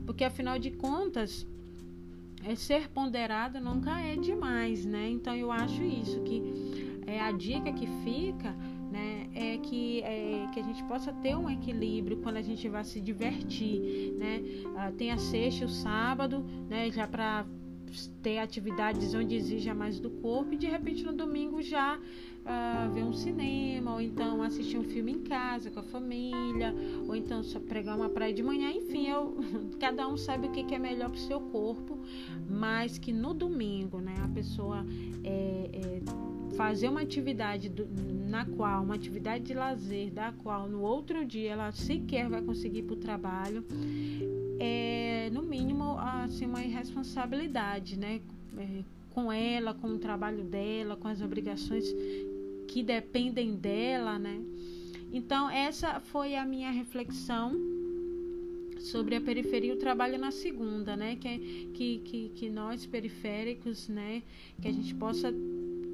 Porque 0.05 0.23
afinal 0.23 0.57
de 0.57 0.71
contas, 0.71 1.45
é 2.43 2.55
ser 2.55 2.89
ponderada 2.89 3.59
nunca 3.59 3.99
é 3.99 4.15
demais, 4.15 4.85
né? 4.85 5.09
Então 5.09 5.35
eu 5.35 5.51
acho 5.51 5.83
isso 5.83 6.21
que 6.21 6.41
é 7.05 7.19
a 7.19 7.31
dica 7.31 7.71
que 7.71 7.87
fica, 8.03 8.55
é 9.33 9.57
que 9.57 10.01
é, 10.01 10.47
que 10.53 10.59
a 10.59 10.63
gente 10.63 10.83
possa 10.83 11.13
ter 11.13 11.35
um 11.35 11.49
equilíbrio 11.49 12.17
quando 12.17 12.37
a 12.37 12.41
gente 12.41 12.67
vai 12.67 12.83
se 12.83 12.99
divertir, 12.99 14.13
né? 14.17 14.41
Ah, 14.75 14.91
tem 14.91 15.11
a 15.11 15.17
sexta 15.17 15.65
o 15.65 15.69
sábado, 15.69 16.43
né, 16.69 16.91
já 16.91 17.07
para 17.07 17.45
ter 18.21 18.37
atividades 18.37 19.13
onde 19.13 19.35
exija 19.35 19.73
mais 19.73 19.99
do 19.99 20.09
corpo 20.09 20.53
e 20.53 20.57
de 20.57 20.67
repente 20.67 21.03
no 21.03 21.13
domingo 21.13 21.61
já 21.61 21.97
uh, 21.97 22.91
ver 22.93 23.03
um 23.03 23.13
cinema 23.13 23.93
ou 23.93 24.01
então 24.01 24.41
assistir 24.41 24.77
um 24.77 24.83
filme 24.83 25.11
em 25.13 25.19
casa 25.23 25.71
com 25.71 25.79
a 25.79 25.83
família 25.83 26.73
ou 27.07 27.15
então 27.15 27.43
só 27.43 27.59
pregar 27.59 27.97
uma 27.97 28.09
praia 28.09 28.33
de 28.33 28.43
manhã 28.43 28.71
enfim 28.71 29.07
eu, 29.07 29.35
cada 29.79 30.07
um 30.07 30.17
sabe 30.17 30.47
o 30.47 30.51
que, 30.51 30.63
que 30.63 30.75
é 30.75 30.79
melhor 30.79 31.09
para 31.09 31.17
o 31.17 31.21
seu 31.21 31.39
corpo 31.39 31.97
mas 32.49 32.97
que 32.97 33.11
no 33.11 33.33
domingo 33.33 33.99
né 33.99 34.15
a 34.23 34.27
pessoa 34.27 34.85
é, 35.23 35.69
é, 35.73 36.01
fazer 36.55 36.89
uma 36.89 37.01
atividade 37.01 37.69
do, 37.69 37.87
na 38.29 38.45
qual 38.45 38.83
uma 38.83 38.95
atividade 38.95 39.43
de 39.45 39.53
lazer 39.53 40.11
da 40.11 40.31
qual 40.31 40.67
no 40.67 40.81
outro 40.81 41.25
dia 41.25 41.51
ela 41.51 41.71
sequer 41.71 42.29
vai 42.29 42.41
conseguir 42.41 42.79
ir 42.79 42.83
para 42.83 42.93
o 42.93 42.97
trabalho 42.97 43.65
é, 44.59 45.29
no 45.31 45.41
mínimo, 45.41 45.97
assim, 45.97 46.45
uma 46.45 46.61
irresponsabilidade, 46.61 47.97
né? 47.97 48.19
É, 48.57 48.83
com 49.11 49.31
ela, 49.31 49.73
com 49.73 49.87
o 49.87 49.97
trabalho 49.97 50.43
dela, 50.43 50.95
com 50.95 51.07
as 51.07 51.21
obrigações 51.21 51.85
que 52.67 52.83
dependem 52.83 53.55
dela, 53.55 54.19
né? 54.19 54.39
Então, 55.11 55.49
essa 55.49 55.99
foi 55.99 56.35
a 56.35 56.45
minha 56.45 56.69
reflexão 56.69 57.53
sobre 58.79 59.15
a 59.15 59.21
periferia 59.21 59.73
o 59.73 59.77
trabalho 59.77 60.17
na 60.17 60.31
segunda, 60.31 60.95
né? 60.95 61.15
Que, 61.15 61.69
que, 61.73 61.97
que, 61.99 62.29
que 62.35 62.49
nós 62.49 62.85
periféricos, 62.85 63.87
né? 63.87 64.21
Que 64.61 64.67
a 64.67 64.71
gente 64.71 64.93
possa 64.93 65.33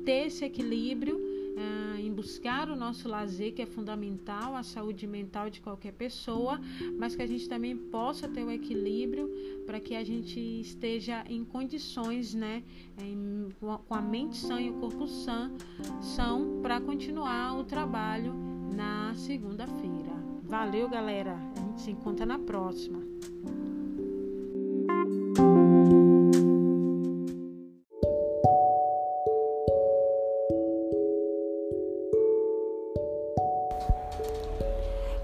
ter 0.06 0.28
esse 0.28 0.46
equilíbrio 0.46 1.18
uh, 1.18 2.00
em 2.00 2.14
buscar 2.14 2.70
o 2.70 2.76
nosso 2.76 3.10
lazer, 3.10 3.54
que 3.54 3.62
é 3.62 3.66
fundamental, 3.66 4.56
a 4.56 4.62
saúde 4.62 5.08
mental 5.08 5.50
de 5.50 5.60
qualquer 5.62 5.94
pessoa, 5.94 6.60
mas 6.98 7.16
que 7.16 7.24
a 7.24 7.28
gente 7.28 7.50
também 7.50 7.76
possa 7.76 8.28
ter 8.28 8.44
o 8.44 8.52
equilíbrio 8.52 9.30
para 9.66 9.80
que 9.80 9.96
a 9.96 10.04
gente 10.04 10.40
esteja 10.40 11.26
em 11.28 11.44
condições, 11.44 12.36
né, 12.36 12.64
em, 13.02 13.50
com 13.60 13.94
a 13.94 14.02
mente 14.02 14.38
sã 14.38 14.62
e 14.62 14.70
o 14.70 14.74
corpo 14.76 15.08
sã, 15.08 15.52
são 16.00 16.62
para 16.62 16.80
continuar 16.80 17.58
o 17.58 17.64
trabalho 17.64 18.34
na 18.76 19.14
segunda-feira. 19.16 20.14
Valeu, 20.44 20.88
galera. 20.88 21.36
A 21.58 21.60
gente 21.62 21.82
se 21.82 21.92
encontra 21.92 22.26
na 22.26 22.38
próxima. 22.38 23.02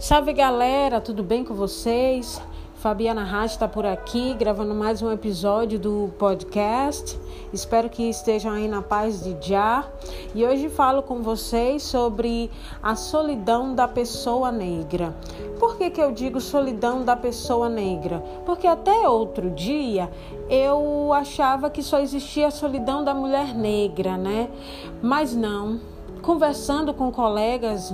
Salve 0.01 0.33
galera, 0.33 0.99
tudo 0.99 1.21
bem 1.21 1.43
com 1.43 1.53
vocês? 1.53 2.41
Fabiana 2.73 3.23
Raj 3.23 3.51
está 3.51 3.67
por 3.67 3.85
aqui 3.85 4.33
gravando 4.33 4.73
mais 4.73 4.99
um 5.03 5.11
episódio 5.11 5.77
do 5.77 6.11
podcast. 6.17 7.19
Espero 7.53 7.87
que 7.87 8.09
estejam 8.09 8.51
aí 8.51 8.67
na 8.67 8.81
paz 8.81 9.23
de 9.23 9.37
Já. 9.47 9.87
E 10.33 10.43
hoje 10.43 10.69
falo 10.69 11.03
com 11.03 11.21
vocês 11.21 11.83
sobre 11.83 12.49
a 12.81 12.95
solidão 12.95 13.75
da 13.75 13.87
pessoa 13.87 14.51
negra. 14.51 15.15
Por 15.59 15.77
que, 15.77 15.91
que 15.91 16.01
eu 16.01 16.11
digo 16.11 16.41
solidão 16.41 17.05
da 17.05 17.15
pessoa 17.15 17.69
negra? 17.69 18.23
Porque 18.43 18.65
até 18.65 19.07
outro 19.07 19.51
dia 19.51 20.09
eu 20.49 21.13
achava 21.13 21.69
que 21.69 21.83
só 21.83 21.99
existia 21.99 22.47
a 22.47 22.51
solidão 22.51 23.03
da 23.03 23.13
mulher 23.13 23.53
negra, 23.53 24.17
né? 24.17 24.49
Mas 24.99 25.35
não. 25.35 25.79
Conversando 26.23 26.91
com 26.91 27.11
colegas 27.11 27.93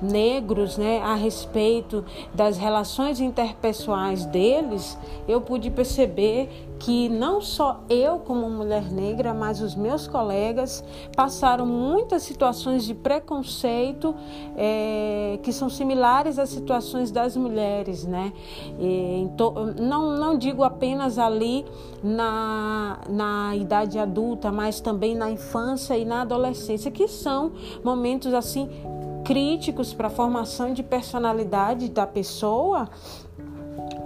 negros, 0.00 0.76
né, 0.76 1.00
a 1.00 1.14
respeito 1.14 2.04
das 2.34 2.56
relações 2.56 3.20
interpessoais 3.20 4.26
deles, 4.26 4.98
eu 5.26 5.40
pude 5.40 5.70
perceber 5.70 6.48
que 6.78 7.08
não 7.08 7.40
só 7.40 7.80
eu, 7.88 8.18
como 8.18 8.48
mulher 8.50 8.90
negra, 8.92 9.32
mas 9.32 9.60
os 9.60 9.74
meus 9.74 10.06
colegas 10.06 10.84
passaram 11.14 11.64
muitas 11.64 12.22
situações 12.22 12.84
de 12.84 12.94
preconceito 12.94 14.14
é, 14.56 15.38
que 15.42 15.52
são 15.52 15.70
similares 15.70 16.38
às 16.38 16.50
situações 16.50 17.10
das 17.10 17.36
mulheres, 17.36 18.04
né? 18.04 18.32
E, 18.78 19.26
não, 19.80 20.16
não 20.16 20.36
digo 20.36 20.62
apenas 20.62 21.18
ali 21.18 21.64
na, 22.02 22.98
na 23.08 23.56
idade 23.56 23.98
adulta, 23.98 24.52
mas 24.52 24.80
também 24.80 25.14
na 25.14 25.30
infância 25.30 25.96
e 25.96 26.04
na 26.04 26.22
adolescência, 26.22 26.90
que 26.90 27.08
são 27.08 27.52
momentos 27.82 28.34
assim 28.34 28.68
críticos 29.26 29.92
para 29.92 30.06
a 30.06 30.10
formação 30.10 30.72
de 30.72 30.82
personalidade 30.82 31.88
da 31.88 32.06
pessoa 32.06 32.88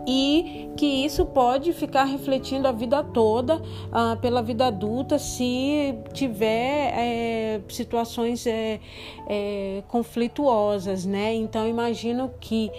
e 0.07 0.71
que 0.77 0.87
isso 0.87 1.27
pode 1.27 1.73
ficar 1.75 2.05
refletindo 2.05 2.67
a 2.67 2.73
vida 2.73 3.05
toda 3.05 3.61
ah, 3.93 4.17
pela 4.21 4.43
vida 4.43 4.67
adulta 4.67 5.19
se 5.19 5.95
tiver 6.13 6.93
é, 6.97 7.61
situações 7.69 8.47
é, 8.47 8.81
é, 9.29 9.83
conflituosas, 9.89 11.05
né? 11.05 11.35
Então 11.35 11.69
imagino 11.69 12.33
que 12.41 12.71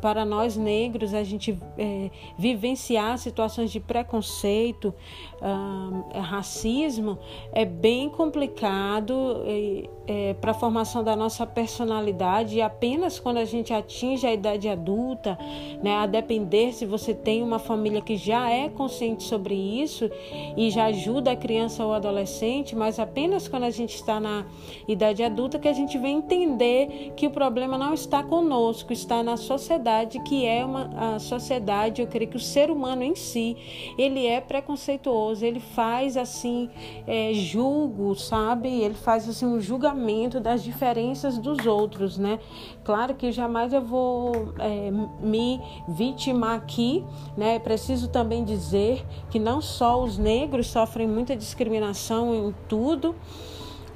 para 0.00 0.24
nós 0.24 0.56
negros 0.56 1.12
a 1.12 1.22
gente 1.22 1.58
é, 1.76 2.10
vivenciar 2.38 3.18
situações 3.18 3.70
de 3.70 3.78
preconceito, 3.78 4.94
uh, 5.42 6.18
racismo 6.20 7.18
é 7.52 7.66
bem 7.66 8.08
complicado 8.08 9.42
é, 9.44 9.88
é, 10.08 10.32
para 10.40 10.52
a 10.52 10.54
formação 10.54 11.04
da 11.04 11.14
nossa 11.14 11.46
personalidade 11.46 12.56
e 12.56 12.62
apenas 12.62 13.20
quando 13.20 13.36
a 13.36 13.44
gente 13.44 13.74
atinge 13.74 14.26
a 14.26 14.32
idade 14.32 14.66
adulta, 14.66 15.38
né, 15.82 15.96
a 15.96 16.06
depender 16.06 16.72
se 16.72 16.86
você 16.86 17.12
tem 17.12 17.42
uma 17.42 17.58
família 17.58 18.00
que 18.00 18.16
já 18.16 18.48
é 18.50 18.70
consciente 18.70 19.22
sobre 19.24 19.54
isso 19.54 20.10
e 20.56 20.70
já 20.70 20.86
ajuda 20.86 21.32
a 21.32 21.36
criança 21.36 21.84
ou 21.84 21.92
adolescente, 21.92 22.74
mas 22.74 22.98
apenas 22.98 23.46
quando 23.46 23.64
a 23.64 23.70
gente 23.70 23.94
está 23.94 24.18
na 24.18 24.46
idade 24.88 25.22
adulta 25.22 25.58
que 25.58 25.68
a 25.68 25.72
gente 25.74 25.98
vem 25.98 26.16
entender 26.16 27.12
que 27.14 27.26
o 27.26 27.30
problema 27.30 27.76
não 27.76 27.92
está 27.92 28.22
conosco, 28.22 28.92
está 28.92 29.22
na 29.22 29.36
sociedade, 29.36 30.18
que 30.22 30.46
é 30.46 30.64
uma 30.64 30.88
a 30.96 31.18
sociedade, 31.18 32.00
eu 32.00 32.08
creio 32.08 32.30
que 32.30 32.36
o 32.36 32.40
ser 32.40 32.70
humano 32.70 33.02
em 33.02 33.14
si, 33.14 33.56
ele 33.98 34.26
é 34.26 34.40
preconceituoso 34.40 35.44
ele 35.44 35.60
faz 35.60 36.16
assim, 36.16 36.70
é, 37.06 37.32
julgo, 37.34 38.14
sabe? 38.14 38.68
Ele 38.68 38.94
faz 38.94 39.28
assim 39.28 39.46
um 39.46 39.60
julgamento 39.60 39.97
das 40.40 40.62
diferenças 40.62 41.38
dos 41.38 41.66
outros, 41.66 42.16
né? 42.16 42.38
Claro 42.84 43.14
que 43.14 43.32
jamais 43.32 43.72
eu 43.72 43.82
vou 43.82 44.52
é, 44.58 44.90
me 45.20 45.60
vitimar 45.88 46.56
aqui, 46.56 47.04
né? 47.36 47.58
Preciso 47.58 48.08
também 48.08 48.44
dizer 48.44 49.04
que 49.30 49.38
não 49.38 49.60
só 49.60 50.02
os 50.02 50.16
negros 50.16 50.68
sofrem 50.68 51.06
muita 51.06 51.36
discriminação 51.36 52.34
em 52.34 52.54
tudo, 52.68 53.14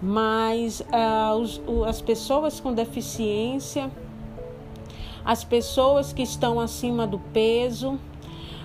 mas 0.02 0.82
ah, 0.92 1.34
os, 1.36 1.60
as 1.86 2.02
pessoas 2.02 2.58
com 2.58 2.74
deficiência, 2.74 3.90
as 5.24 5.44
pessoas 5.44 6.12
que 6.12 6.22
estão 6.22 6.58
acima 6.58 7.06
do 7.06 7.18
peso, 7.18 7.98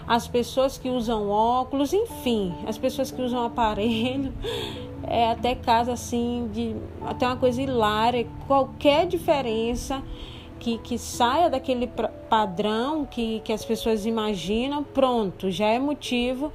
as 0.07 0.27
pessoas 0.27 0.77
que 0.77 0.89
usam 0.89 1.29
óculos, 1.29 1.93
enfim, 1.93 2.55
as 2.65 2.77
pessoas 2.77 3.11
que 3.11 3.21
usam 3.21 3.43
aparelho, 3.43 4.33
é 5.07 5.31
até 5.31 5.55
caso 5.55 5.91
assim 5.91 6.49
de 6.53 6.75
até 7.05 7.25
uma 7.25 7.37
coisa 7.37 7.61
hilária, 7.61 8.27
qualquer 8.47 9.07
diferença 9.07 10.03
que, 10.59 10.77
que 10.79 10.97
saia 10.97 11.49
daquele 11.49 11.87
padrão 12.29 13.05
que, 13.05 13.39
que 13.41 13.53
as 13.53 13.63
pessoas 13.63 14.05
imaginam, 14.05 14.83
pronto, 14.83 15.49
já 15.49 15.67
é 15.67 15.79
motivo 15.79 16.51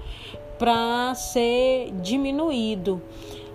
para 0.58 1.14
ser 1.14 1.90
diminuído. 2.02 3.00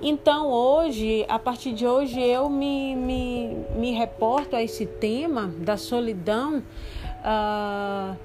Então, 0.02 0.52
hoje, 0.52 1.26
a 1.28 1.40
partir 1.40 1.74
de 1.74 1.86
hoje, 1.88 2.22
eu 2.22 2.50
me, 2.50 2.96
me, 2.96 3.58
me 3.76 3.92
reporto 3.92 4.56
a 4.56 4.62
esse 4.62 4.86
tema 4.86 5.52
da 5.60 5.76
solidão 5.76 6.60
uh, 6.60 8.16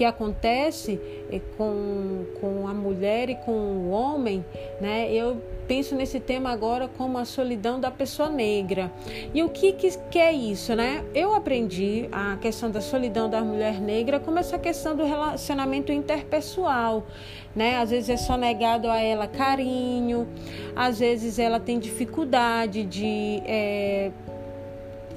que 0.00 0.04
acontece 0.06 0.98
com, 1.58 2.24
com 2.40 2.66
a 2.66 2.72
mulher 2.72 3.28
e 3.28 3.34
com 3.34 3.52
o 3.52 3.90
homem, 3.90 4.42
né? 4.80 5.12
Eu 5.12 5.42
penso 5.68 5.94
nesse 5.94 6.18
tema 6.18 6.48
agora 6.50 6.88
como 6.88 7.18
a 7.18 7.26
solidão 7.26 7.78
da 7.78 7.90
pessoa 7.90 8.30
negra. 8.30 8.90
E 9.34 9.42
o 9.42 9.50
que, 9.50 9.72
que, 9.72 9.90
que 10.10 10.18
é 10.18 10.32
isso, 10.32 10.74
né? 10.74 11.04
Eu 11.14 11.34
aprendi 11.34 12.08
a 12.10 12.38
questão 12.38 12.70
da 12.70 12.80
solidão 12.80 13.28
da 13.28 13.42
mulher 13.42 13.78
negra 13.78 14.18
como 14.18 14.38
essa 14.38 14.58
questão 14.58 14.96
do 14.96 15.04
relacionamento 15.04 15.92
interpessoal, 15.92 17.06
né? 17.54 17.76
Às 17.76 17.90
vezes 17.90 18.08
é 18.08 18.16
só 18.16 18.38
negado 18.38 18.88
a 18.88 18.98
ela 18.98 19.26
carinho, 19.26 20.26
às 20.74 20.98
vezes 20.98 21.38
ela 21.38 21.60
tem 21.60 21.78
dificuldade 21.78 22.84
de 22.84 23.42
é, 23.44 24.10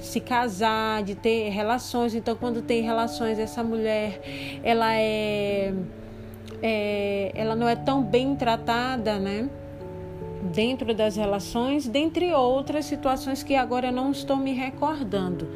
se 0.00 0.20
casar, 0.20 1.02
de 1.02 1.14
ter 1.14 1.48
relações. 1.50 2.14
Então, 2.14 2.36
quando 2.36 2.62
tem 2.62 2.82
relações, 2.82 3.38
essa 3.38 3.62
mulher 3.62 4.20
ela 4.62 4.94
é, 4.94 5.72
é 6.62 7.32
ela 7.34 7.54
não 7.54 7.68
é 7.68 7.76
tão 7.76 8.02
bem 8.02 8.36
tratada, 8.36 9.18
né? 9.18 9.48
dentro 10.52 10.94
das 10.94 11.16
relações, 11.16 11.88
dentre 11.88 12.32
outras 12.32 12.84
situações 12.84 13.42
que 13.42 13.54
agora 13.54 13.90
não 13.90 14.10
estou 14.10 14.36
me 14.36 14.52
recordando. 14.52 15.48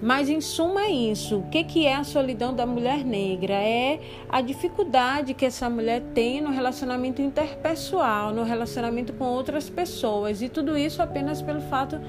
Mas 0.00 0.28
em 0.28 0.40
suma 0.40 0.82
é 0.82 0.90
isso. 0.90 1.38
O 1.38 1.42
que, 1.48 1.64
que 1.64 1.86
é 1.86 1.96
a 1.96 2.04
solidão 2.04 2.54
da 2.54 2.64
mulher 2.64 3.04
negra? 3.04 3.54
É 3.54 4.00
a 4.28 4.40
dificuldade 4.40 5.34
que 5.34 5.44
essa 5.44 5.68
mulher 5.68 6.02
tem 6.14 6.40
no 6.40 6.50
relacionamento 6.50 7.20
interpessoal, 7.20 8.32
no 8.32 8.44
relacionamento 8.44 9.12
com 9.12 9.24
outras 9.24 9.68
pessoas. 9.68 10.40
E 10.40 10.48
tudo 10.48 10.78
isso 10.78 11.02
apenas 11.02 11.42
pelo 11.42 11.60
fato 11.62 12.00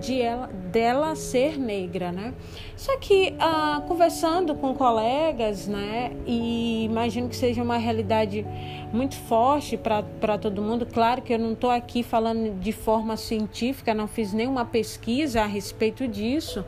de 0.00 0.20
ela, 0.20 0.48
dela 0.72 1.14
ser 1.14 1.58
negra, 1.58 2.10
né? 2.10 2.34
Só 2.76 2.98
que 2.98 3.34
ah, 3.38 3.82
conversando 3.86 4.54
com 4.54 4.74
colegas, 4.74 5.68
né? 5.68 6.12
E 6.26 6.84
imagino 6.84 7.28
que 7.28 7.36
seja 7.36 7.62
uma 7.62 7.76
realidade 7.76 8.44
muito 8.92 9.16
forte 9.16 9.76
para 9.76 10.38
todo 10.38 10.62
mundo. 10.62 10.86
Claro 10.86 11.22
que 11.22 11.32
eu 11.32 11.38
não 11.38 11.52
estou 11.52 11.70
aqui 11.70 12.02
falando 12.02 12.58
de 12.58 12.72
forma 12.72 13.16
científica, 13.16 13.94
não 13.94 14.06
fiz 14.06 14.32
nenhuma 14.32 14.64
pesquisa 14.64 15.42
a 15.42 15.46
respeito 15.46 16.06
disso, 16.08 16.64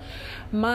mas 0.53 0.68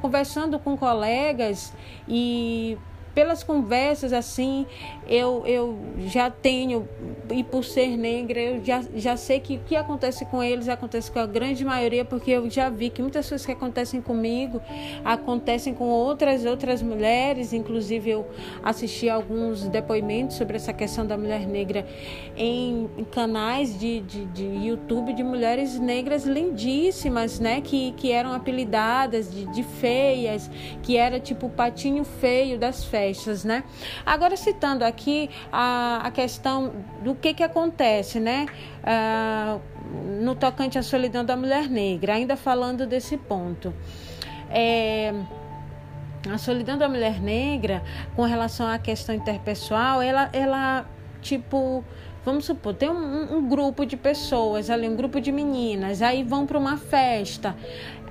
conversando 0.00 0.58
com 0.58 0.76
colegas 0.76 1.72
e 2.08 2.78
pelas 3.14 3.44
conversas 3.44 4.12
assim, 4.12 4.66
eu, 5.06 5.44
eu 5.46 5.78
já 6.06 6.28
tenho, 6.30 6.88
e 7.30 7.44
por 7.44 7.64
ser 7.64 7.96
negra, 7.96 8.40
eu 8.40 8.64
já, 8.64 8.82
já 8.96 9.16
sei 9.16 9.38
que 9.38 9.56
o 9.56 9.60
que 9.60 9.76
acontece 9.76 10.24
com 10.26 10.42
eles 10.42 10.68
acontece 10.68 11.10
com 11.10 11.20
a 11.20 11.26
grande 11.26 11.64
maioria, 11.64 12.04
porque 12.04 12.32
eu 12.32 12.50
já 12.50 12.68
vi 12.68 12.90
que 12.90 13.00
muitas 13.00 13.28
coisas 13.28 13.46
que 13.46 13.52
acontecem 13.52 14.02
comigo 14.02 14.60
acontecem 15.04 15.72
com 15.72 15.84
outras 15.84 16.44
outras 16.44 16.82
mulheres, 16.82 17.52
inclusive 17.52 18.10
eu 18.10 18.26
assisti 18.62 19.08
alguns 19.08 19.68
depoimentos 19.68 20.36
sobre 20.36 20.56
essa 20.56 20.72
questão 20.72 21.06
da 21.06 21.16
mulher 21.16 21.46
negra 21.46 21.86
em, 22.36 22.88
canais 23.12 23.78
de, 23.78 24.00
de, 24.00 24.24
de 24.26 24.44
YouTube 24.66 25.12
de 25.12 25.22
mulheres 25.22 25.78
negras 25.78 26.24
lindíssimas, 26.24 27.38
né, 27.38 27.60
que, 27.60 27.92
que 27.92 28.10
eram 28.10 28.32
apelidadas 28.32 29.32
de, 29.32 29.46
de 29.46 29.62
feias, 29.62 30.50
que 30.82 30.96
era 30.96 31.20
tipo 31.20 31.46
o 31.46 31.50
patinho 31.50 32.02
feio 32.02 32.58
das 32.58 32.84
festas 32.84 33.03
né? 33.44 33.64
Agora 34.04 34.36
citando 34.36 34.84
aqui 34.84 35.30
a, 35.52 36.00
a 36.04 36.10
questão 36.10 36.72
do 37.02 37.14
que 37.14 37.34
que 37.34 37.42
acontece, 37.42 38.20
né? 38.20 38.46
Ah, 38.82 39.58
no 40.20 40.34
tocante 40.34 40.78
à 40.78 40.82
solidão 40.82 41.24
da 41.24 41.36
mulher 41.36 41.68
negra, 41.68 42.14
ainda 42.14 42.36
falando 42.36 42.86
desse 42.86 43.16
ponto. 43.16 43.72
É, 44.50 45.12
a 46.30 46.38
solidão 46.38 46.78
da 46.78 46.88
mulher 46.88 47.20
negra, 47.20 47.82
com 48.16 48.22
relação 48.22 48.66
à 48.66 48.78
questão 48.78 49.14
interpessoal, 49.14 50.00
ela, 50.00 50.30
ela 50.32 50.86
tipo, 51.20 51.84
vamos 52.24 52.46
supor, 52.46 52.74
tem 52.74 52.88
um, 52.88 53.36
um, 53.36 53.48
grupo 53.48 53.84
de 53.84 53.96
pessoas 53.96 54.70
ali, 54.70 54.88
um 54.88 54.96
grupo 54.96 55.20
de 55.20 55.30
meninas, 55.30 56.00
aí 56.00 56.22
vão 56.22 56.46
para 56.46 56.58
uma 56.58 56.76
festa 56.76 57.54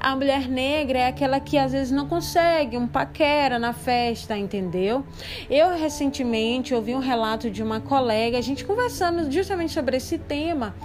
a 0.04 0.18
mulher 0.18 0.50
negra 0.50 1.00
é 1.00 1.08
aquela 1.08 1.40
que 1.40 1.58
às 1.58 1.72
vezes 1.72 1.90
não 1.90 2.10
consegue 2.10 2.76
um 2.76 2.86
paquera 2.86 3.58
na 3.58 3.72
festa, 3.72 4.38
entendeu? 4.38 5.06
Eu 5.50 5.70
recentemente 5.78 6.74
ouvi 6.76 6.94
um 6.94 7.00
relato 7.00 7.50
de 7.50 7.64
uma 7.64 7.80
colega, 7.80 8.38
a 8.38 8.42
gente 8.42 8.66
conversando 8.66 9.32
justamente 9.32 9.72
sobre 9.72 9.96
esse 9.96 10.18
tema, 10.18 10.76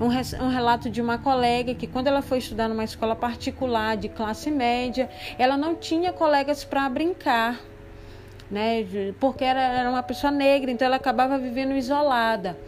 um, 0.00 0.06
um 0.44 0.48
relato 0.48 0.88
de 0.88 1.02
uma 1.02 1.18
colega 1.18 1.74
que 1.74 1.88
quando 1.88 2.06
ela 2.06 2.22
foi 2.22 2.38
estudar 2.38 2.68
numa 2.68 2.84
escola 2.84 3.16
particular 3.16 3.96
de 3.96 4.08
classe 4.08 4.52
média, 4.52 5.10
ela 5.36 5.56
não 5.56 5.74
tinha 5.74 6.12
colegas 6.12 6.62
para 6.62 6.88
brincar. 6.88 7.58
Né, 8.48 8.84
porque 9.20 9.44
era, 9.44 9.60
era 9.60 9.88
uma 9.88 10.02
pessoa 10.02 10.32
negra, 10.32 10.72
então 10.72 10.84
ela 10.84 10.96
acabava 10.96 11.38
vivendo 11.38 11.72
isolada. 11.76 12.58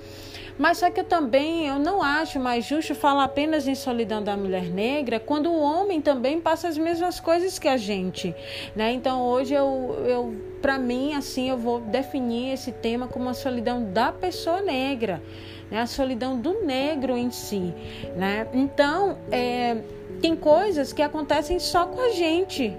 Mas 0.63 0.79
só 0.79 0.89
que 0.93 1.01
eu 1.01 1.05
também 1.05 1.67
eu 1.67 1.77
não 1.81 2.01
acho 2.01 2.39
mais 2.39 2.65
justo 2.65 2.95
falar 2.95 3.25
apenas 3.25 3.67
em 3.67 3.75
solidão 3.75 4.23
da 4.23 4.37
mulher 4.37 4.67
negra 4.67 5.19
quando 5.19 5.51
o 5.51 5.61
homem 5.61 6.01
também 6.01 6.41
passa 6.41 6.69
as 6.69 6.79
mesmas 6.79 7.19
coisas 7.19 7.59
que 7.59 7.67
a 7.67 7.77
gente, 7.77 8.33
né? 8.77 8.93
Então 8.93 9.23
hoje 9.23 9.55
eu, 9.55 9.97
eu 10.07 10.37
para 10.63 10.79
mim 10.79 11.15
assim 11.15 11.51
eu 11.51 11.59
vou 11.59 11.81
definir 11.81 12.53
esse 12.53 12.71
tema 12.71 13.09
como 13.09 13.29
a 13.29 13.35
solidão 13.35 13.83
da 13.93 14.13
pessoa 14.13 14.63
negra, 14.63 15.21
né? 15.69 15.81
A 15.81 15.87
solidão 15.89 16.39
do 16.39 16.65
negro 16.65 17.17
em 17.17 17.33
si, 17.33 17.75
né? 18.15 18.47
Então 18.55 19.19
é, 19.33 19.79
tem 20.21 20.37
coisas 20.37 20.93
que 20.93 21.03
acontecem 21.03 21.59
só 21.59 21.87
com 21.87 22.01
a 22.01 22.11
gente, 22.11 22.73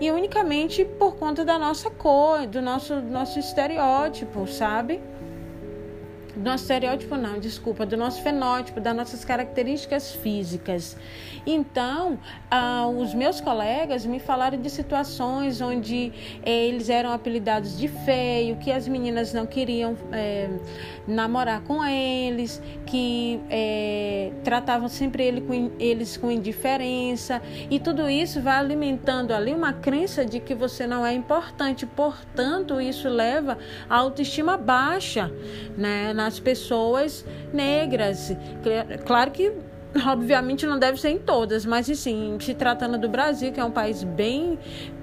e 0.00 0.12
unicamente 0.12 0.84
por 0.84 1.16
conta 1.16 1.44
da 1.44 1.58
nossa 1.58 1.90
cor, 1.90 2.46
do 2.46 2.62
nosso, 2.62 2.94
nosso 3.00 3.40
estereótipo, 3.40 4.46
sabe? 4.46 5.02
Do 6.34 6.42
nosso 6.42 6.64
estereótipo 6.64 7.16
não, 7.16 7.38
desculpa, 7.38 7.84
do 7.84 7.96
nosso 7.96 8.22
fenótipo, 8.22 8.80
das 8.80 8.94
nossas 8.94 9.24
características 9.24 10.12
físicas. 10.14 10.96
Então, 11.46 12.18
ah, 12.50 12.86
os 12.86 13.14
meus 13.14 13.40
colegas 13.40 14.04
me 14.04 14.20
falaram 14.20 14.60
de 14.60 14.68
situações 14.68 15.60
onde 15.60 16.12
eh, 16.44 16.66
eles 16.66 16.88
eram 16.88 17.12
apelidados 17.12 17.78
de 17.78 17.88
feio, 17.88 18.56
que 18.56 18.70
as 18.70 18.86
meninas 18.86 19.32
não 19.32 19.46
queriam 19.46 19.96
eh, 20.12 20.50
namorar 21.06 21.62
com 21.62 21.84
eles, 21.84 22.62
que 22.86 23.40
eh, 23.50 24.32
tratavam 24.44 24.88
sempre 24.88 25.24
ele 25.24 25.40
com, 25.40 25.70
eles 25.78 26.16
com 26.16 26.30
indiferença, 26.30 27.40
e 27.70 27.78
tudo 27.78 28.08
isso 28.08 28.40
vai 28.42 28.58
alimentando 28.58 29.32
ali 29.32 29.54
uma 29.54 29.72
crença 29.72 30.24
de 30.24 30.40
que 30.40 30.54
você 30.54 30.86
não 30.86 31.04
é 31.04 31.12
importante, 31.14 31.86
portanto, 31.86 32.80
isso 32.80 33.08
leva 33.08 33.56
a 33.88 33.96
autoestima 33.96 34.56
baixa, 34.56 35.32
né? 35.76 36.12
Nas 36.20 36.38
pessoas 36.38 37.24
negras. 37.52 38.36
Claro 39.06 39.30
que 39.30 39.52
obviamente 40.06 40.66
não 40.66 40.78
deve 40.78 41.00
ser 41.00 41.10
em 41.10 41.18
todas, 41.18 41.64
mas 41.64 41.86
sim, 41.86 42.36
se 42.40 42.54
tratando 42.54 42.98
do 42.98 43.08
Brasil, 43.08 43.52
que 43.52 43.58
é 43.58 43.64
um 43.64 43.70
país 43.70 44.04
bem 44.04 44.58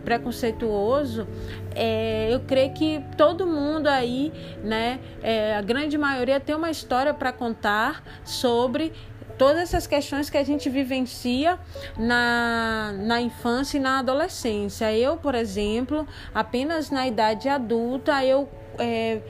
preconceituoso, 0.06 1.28
é, 1.76 2.30
eu 2.32 2.40
creio 2.42 2.72
que 2.74 3.04
todo 3.18 3.46
mundo 3.46 3.88
aí, 3.88 4.32
né, 4.64 5.00
é, 5.22 5.56
a 5.56 5.62
grande 5.62 5.98
maioria 5.98 6.40
tem 6.40 6.56
uma 6.56 6.72
história 6.72 7.14
para 7.14 7.34
contar 7.34 8.02
sobre 8.24 8.94
todas 9.38 9.62
essas 9.62 9.86
questões 9.86 10.30
que 10.30 10.38
a 10.38 10.44
gente 10.44 10.70
vivencia 10.70 11.60
na, 11.98 12.94
na 12.98 13.22
infância 13.22 13.78
e 13.78 13.82
na 13.82 14.00
adolescência. 14.00 14.92
Eu, 14.98 15.18
por 15.18 15.36
exemplo, 15.36 16.08
apenas 16.34 16.90
na 16.90 17.06
idade 17.06 17.48
adulta, 17.48 18.24
eu 18.24 18.50
é, 18.80 19.22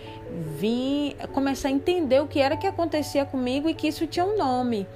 vim 0.57 1.15
começar 1.33 1.69
a 1.69 1.71
entender 1.71 2.21
o 2.21 2.27
que 2.27 2.39
era 2.39 2.57
que 2.57 2.67
acontecia 2.67 3.25
comigo 3.25 3.69
e 3.69 3.73
que 3.73 3.87
isso 3.87 4.07
tinha 4.07 4.25
um 4.25 4.37
nome 4.37 4.87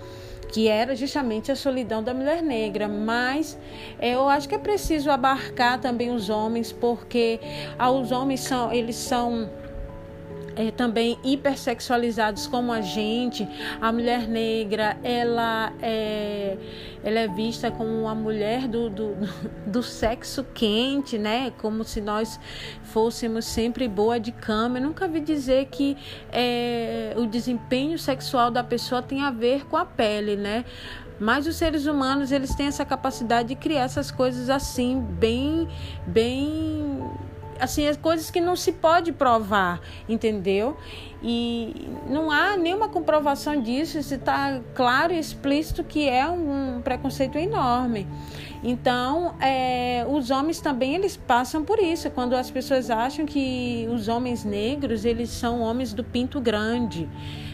que 0.51 0.67
era 0.67 0.95
justamente 0.95 1.49
a 1.51 1.55
solidão 1.55 2.03
da 2.03 2.13
mulher 2.13 2.43
negra, 2.43 2.87
mas 2.87 3.57
é, 3.97 4.15
eu 4.15 4.27
acho 4.27 4.49
que 4.49 4.55
é 4.55 4.57
preciso 4.57 5.09
abarcar 5.09 5.79
também 5.79 6.13
os 6.13 6.29
homens, 6.29 6.73
porque 6.73 7.39
ah, 7.79 7.89
os 7.89 8.11
homens 8.11 8.41
são, 8.41 8.71
eles 8.71 8.97
são 8.97 9.49
é, 10.55 10.71
também 10.71 11.17
hipersexualizados 11.23 12.47
como 12.47 12.71
a 12.71 12.81
gente. 12.81 13.47
A 13.79 13.91
mulher 13.91 14.27
negra, 14.27 14.97
ela 15.03 15.73
é, 15.81 16.57
ela 17.03 17.19
é 17.19 17.27
vista 17.27 17.71
como 17.71 17.89
uma 18.01 18.15
mulher 18.15 18.67
do, 18.67 18.89
do, 18.89 19.15
do 19.65 19.83
sexo 19.83 20.43
quente, 20.53 21.17
né? 21.17 21.51
Como 21.59 21.83
se 21.83 22.01
nós 22.01 22.39
fôssemos 22.83 23.45
sempre 23.45 23.87
boa 23.87 24.19
de 24.19 24.31
cama. 24.31 24.77
Eu 24.79 24.83
nunca 24.83 25.07
vi 25.07 25.19
dizer 25.19 25.65
que 25.67 25.97
é, 26.31 27.13
o 27.17 27.25
desempenho 27.25 27.97
sexual 27.97 28.51
da 28.51 28.63
pessoa 28.63 29.01
tem 29.01 29.21
a 29.21 29.31
ver 29.31 29.65
com 29.65 29.77
a 29.77 29.85
pele, 29.85 30.35
né? 30.35 30.65
Mas 31.19 31.45
os 31.45 31.55
seres 31.55 31.85
humanos, 31.85 32.31
eles 32.31 32.55
têm 32.55 32.65
essa 32.65 32.83
capacidade 32.83 33.49
de 33.49 33.55
criar 33.55 33.83
essas 33.83 34.09
coisas 34.09 34.49
assim, 34.49 34.99
bem, 34.99 35.67
bem 36.07 36.99
assim, 37.61 37.87
as 37.87 37.95
coisas 37.95 38.31
que 38.31 38.41
não 38.41 38.55
se 38.55 38.71
pode 38.71 39.11
provar, 39.11 39.79
entendeu? 40.09 40.75
E 41.23 41.87
não 42.09 42.31
há 42.31 42.57
nenhuma 42.57 42.89
comprovação 42.89 43.61
disso, 43.61 43.99
está 43.99 44.59
claro 44.73 45.13
e 45.13 45.19
explícito 45.19 45.83
que 45.83 46.09
é 46.09 46.27
um 46.27 46.81
preconceito 46.81 47.37
enorme. 47.37 48.07
Então, 48.63 49.35
é, 49.39 50.05
os 50.09 50.29
homens 50.29 50.59
também 50.59 50.95
eles 50.95 51.15
passam 51.15 51.63
por 51.63 51.79
isso. 51.79 52.09
Quando 52.11 52.35
as 52.35 52.49
pessoas 52.49 52.89
acham 52.89 53.25
que 53.25 53.87
os 53.91 54.07
homens 54.07 54.43
negros 54.43 55.05
eles 55.05 55.29
são 55.29 55.61
homens 55.61 55.93
do 55.93 56.03
pinto 56.03 56.39
grande, 56.39 57.07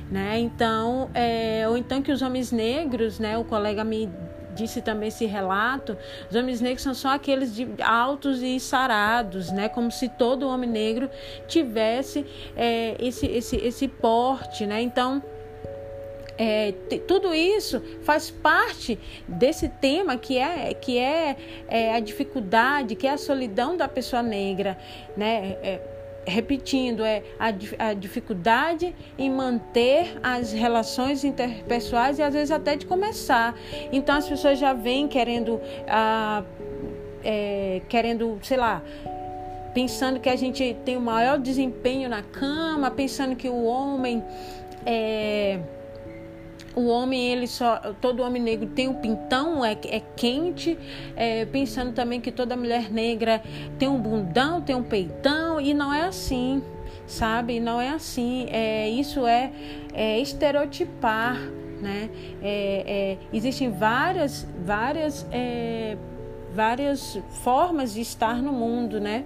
né? 0.10 0.39
Então, 0.39 1.10
é, 1.13 1.65
ou 1.67 1.78
então 1.78 2.02
que 2.02 2.12
os 2.12 2.22
homens 2.22 2.52
negros, 2.52 3.20
né? 3.20 3.38
O 3.38 3.43
colega 3.43 3.84
me 3.84 4.10
disse 4.58 4.82
também 4.82 5.10
esse 5.10 5.26
relato, 5.26 5.98
os 6.30 6.36
homens 6.36 6.60
negros 6.60 6.82
são 6.82 6.93
só 6.93 7.10
aqueles 7.10 7.56
de 7.56 7.67
altos 7.82 8.41
e 8.41 8.60
sarados, 8.60 9.52
né? 9.52 9.70
Como 9.70 9.91
se 9.91 10.10
todo 10.10 10.48
homem 10.48 10.70
negro 10.70 11.10
tivesse 11.48 12.26
é, 12.56 12.96
esse, 13.00 13.26
esse, 13.28 13.56
esse 13.58 13.88
porte, 13.88 14.65
né? 14.65 14.82
Então, 14.82 15.22
é, 16.38 16.72
tudo 17.08 17.34
isso 17.34 17.82
faz 18.04 18.30
parte 18.30 19.00
desse 19.28 19.70
tema 19.70 20.17
que 20.17 20.38
é, 20.38 20.74
que 20.74 20.98
é, 20.98 21.36
é, 21.67 21.96
a 21.96 22.00
dificuldade, 22.00 22.96
que 22.96 23.08
é 23.08 23.12
a 23.12 23.17
solidão 23.17 23.76
da 23.76 23.88
pessoa 23.88 24.22
negra, 24.22 24.78
né? 25.15 25.58
É, 25.63 25.97
repetindo, 26.28 27.04
é 27.04 27.24
a, 27.40 27.48
a, 27.90 27.94
dificuldade 27.94 28.94
em 29.18 29.32
manter 29.32 30.20
as 30.22 30.52
relações 30.52 31.24
interpessoais 31.24 32.20
e 32.20 32.22
às 32.22 32.34
vezes 32.34 32.52
até 32.52 32.76
de 32.76 32.86
começar. 32.86 33.56
Então 33.92 34.16
as 34.16 34.28
pessoas 34.28 34.60
já 34.60 34.74
vêm 34.74 35.08
querendo, 35.08 35.60
ah, 35.88 36.44
é, 37.24 37.82
querendo, 37.88 38.38
sei 38.44 38.58
lá, 38.58 38.84
pensando 39.74 40.20
que 40.20 40.30
a 40.30 40.36
gente 40.36 40.76
tem 40.84 40.98
o 40.98 41.02
maior 41.02 41.40
desempenho 41.40 42.10
na 42.10 42.22
cama, 42.22 42.92
pensando 42.92 43.36
que 43.36 43.48
o 43.48 43.63
homem 43.63 44.24
é 44.86 45.60
o 46.78 46.86
homem, 46.90 47.32
ele 47.32 47.48
só. 47.48 47.78
Todo 48.00 48.22
homem 48.22 48.42
negro 48.42 48.68
tem 48.68 48.88
um 48.88 48.94
pintão, 48.94 49.66
é, 49.66 49.72
é 49.72 50.00
quente, 50.16 50.78
é, 51.16 51.44
pensando 51.46 51.92
também 51.92 52.22
que 52.22 52.32
toda 52.32 52.56
mulher 52.56 52.92
negra 52.92 53.42
tem 53.80 53.88
um 53.88 54.00
bundão, 54.00 54.62
tem 54.62 54.76
um 54.76 54.84
peitão, 54.84 55.60
e 55.60 55.74
não 55.74 55.92
é 55.92 56.04
assim, 56.04 56.62
sabe? 57.08 57.60
Não 57.60 57.82
é 57.82 57.90
assim. 57.90 58.48
É, 58.52 58.88
isso 58.88 59.26
é, 59.26 59.52
é 59.92 60.20
estereotipar, 60.20 61.36
né? 61.82 62.12
É, 62.44 62.84
é, 62.86 63.18
existem 63.34 63.72
várias, 63.72 64.48
várias, 64.63 65.26
é, 65.32 65.98
várias 66.58 67.20
formas 67.43 67.93
de 67.93 68.02
estar 68.02 68.41
no 68.41 68.52
mundo, 68.52 69.00
né? 69.00 69.26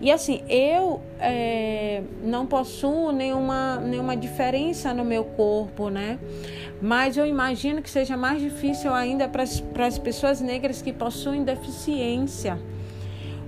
E 0.00 0.10
assim, 0.10 0.42
eu 0.48 1.00
é, 1.20 2.02
não 2.20 2.46
possuo 2.46 3.12
nenhuma, 3.12 3.76
nenhuma 3.76 4.16
diferença 4.16 4.92
no 4.92 5.04
meu 5.04 5.24
corpo, 5.24 5.88
né? 5.88 6.18
Mas 6.82 7.16
eu 7.16 7.24
imagino 7.24 7.80
que 7.80 7.88
seja 7.88 8.16
mais 8.16 8.42
difícil 8.42 8.92
ainda 8.92 9.28
para 9.28 9.44
as 9.86 9.98
pessoas 9.98 10.40
negras 10.40 10.82
que 10.82 10.92
possuem 10.92 11.44
deficiência. 11.44 12.58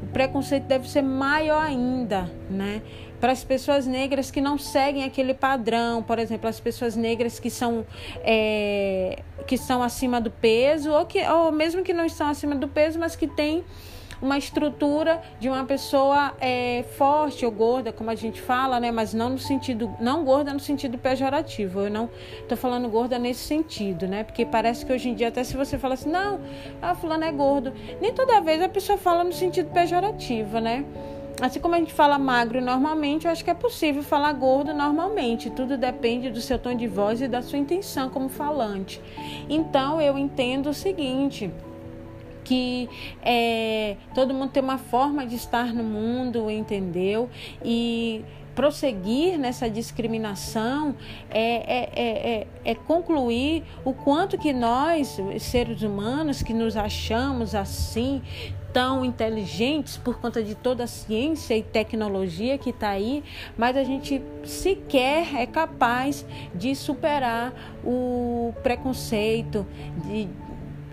O 0.05 0.07
preconceito 0.07 0.65
deve 0.65 0.89
ser 0.89 1.03
maior 1.03 1.61
ainda, 1.61 2.31
né? 2.49 2.81
Para 3.21 3.33
as 3.33 3.43
pessoas 3.43 3.87
negras 3.87 4.31
que 4.31 4.41
não 4.41 4.59
seguem 4.59 5.05
aquele 5.05 5.35
padrão, 5.35 6.03
por 6.03 6.19
exemplo, 6.19 6.49
as 6.49 6.61
pessoas 6.61 6.97
negras 6.97 7.41
que 7.41 7.51
são, 7.51 7.87
é, 8.23 9.23
que 9.47 9.57
são 9.57 9.83
acima 9.83 10.21
do 10.21 10.31
peso, 10.31 10.91
ou, 10.91 11.07
que, 11.07 11.27
ou 11.27 11.51
mesmo 11.51 11.83
que 11.83 11.93
não 11.93 12.05
estão 12.05 12.29
acima 12.29 12.55
do 12.55 12.69
peso, 12.69 12.99
mas 12.99 13.17
que 13.17 13.27
têm 13.27 13.65
uma 14.21 14.39
estrutura 14.39 15.21
de 15.39 15.49
uma 15.49 15.65
pessoa 15.65 16.35
é, 16.41 16.85
forte 16.97 17.45
ou 17.45 17.53
gorda, 17.53 17.93
como 17.93 18.11
a 18.11 18.15
gente 18.15 18.41
fala, 18.41 18.81
né? 18.81 18.91
Mas 18.91 19.13
não 19.13 19.31
no 19.31 19.39
sentido, 19.39 19.95
não 20.01 20.25
gorda 20.25 20.53
no 20.53 20.61
sentido 20.61 20.99
pejorativo. 20.99 21.81
Eu 21.81 21.91
não 21.91 22.11
estou 22.41 22.57
falando 22.57 22.89
gorda 22.89 23.19
nesse 23.19 23.45
sentido, 23.45 24.07
né? 24.07 24.25
Porque 24.25 24.45
parece 24.45 24.85
que 24.85 24.93
hoje 24.93 25.11
em 25.11 25.15
dia 25.15 25.29
até 25.29 25.45
se 25.45 25.57
você 25.57 25.79
fala 25.79 25.95
assim, 25.95 26.11
não, 26.11 26.41
a 26.81 26.95
fulano 26.95 27.25
é 27.25 27.33
gordo, 27.33 27.73
nem 28.01 28.13
toda 28.13 28.41
vez 28.41 28.63
a 28.63 28.69
pessoa 28.69 28.99
fala 28.99 29.23
no 29.23 29.33
sentido 29.33 29.71
pejorativo, 29.71 30.59
né? 30.61 30.85
Assim 31.41 31.61
como 31.61 31.75
a 31.75 31.79
gente 31.79 31.93
fala 31.93 32.19
magro 32.19 32.63
normalmente, 32.63 33.27
eu 33.27 33.33
acho 33.33 33.45
que 33.45 33.51
é 33.51 33.55
possível 33.55 34.03
falar 34.03 34.33
gordo 34.33 34.73
normalmente. 34.73 35.51
Tudo 35.51 35.77
depende 35.77 36.31
do 36.31 36.41
seu 36.41 36.59
tom 36.59 36.75
de 36.75 36.87
voz 36.87 37.21
e 37.21 37.29
da 37.29 37.43
sua 37.43 37.59
intenção 37.59 38.09
como 38.09 38.29
falante. 38.29 39.01
Então 39.49 40.01
eu 40.01 40.17
entendo 40.17 40.71
o 40.71 40.75
seguinte 40.75 41.51
que 42.43 42.89
é, 43.23 43.97
todo 44.15 44.33
mundo 44.33 44.51
tem 44.51 44.63
uma 44.63 44.79
forma 44.79 45.27
de 45.27 45.35
estar 45.35 45.75
no 45.75 45.83
mundo, 45.83 46.49
entendeu? 46.49 47.29
E 47.63 48.25
prosseguir 48.55 49.37
nessa 49.39 49.69
discriminação 49.69 50.95
é, 51.31 51.43
é, 51.43 51.91
é, 51.95 52.47
é, 52.65 52.75
concluir 52.75 53.63
o 53.85 53.93
quanto 53.93 54.39
que 54.39 54.53
nós, 54.53 55.21
seres 55.41 55.83
humanos, 55.83 56.43
que 56.43 56.55
nos 56.55 56.75
achamos 56.77 57.55
assim, 57.55 58.23
tão 58.77 59.03
inteligentes 59.07 59.97
por 59.97 60.21
conta 60.21 60.43
de 60.43 60.55
toda 60.55 60.85
a 60.85 60.87
ciência 60.87 61.57
e 61.57 61.63
tecnologia 61.63 62.59
que 62.59 62.69
está 62.69 62.91
aí, 62.91 63.25
mas 63.57 63.75
a 63.75 63.83
gente 63.83 64.23
sequer 64.45 65.35
é 65.35 65.47
capaz 65.47 66.27
de 66.55 66.75
superar 66.75 67.55
o 67.83 68.53
preconceito, 68.63 69.67
de, 70.05 70.29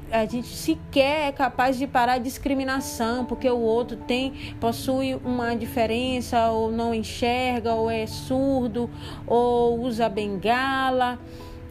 a 0.09 0.25
gente 0.25 0.47
sequer 0.47 1.27
é 1.27 1.31
capaz 1.33 1.77
de 1.77 1.85
parar 1.85 2.13
a 2.13 2.17
discriminação, 2.19 3.25
porque 3.25 3.49
o 3.49 3.59
outro 3.59 3.97
tem 3.97 4.55
possui 4.61 5.15
uma 5.15 5.53
diferença 5.53 6.51
ou 6.51 6.71
não 6.71 6.93
enxerga 6.93 7.73
ou 7.73 7.91
é 7.91 8.07
surdo 8.07 8.89
ou 9.27 9.81
usa 9.81 10.07
bengala 10.07 11.19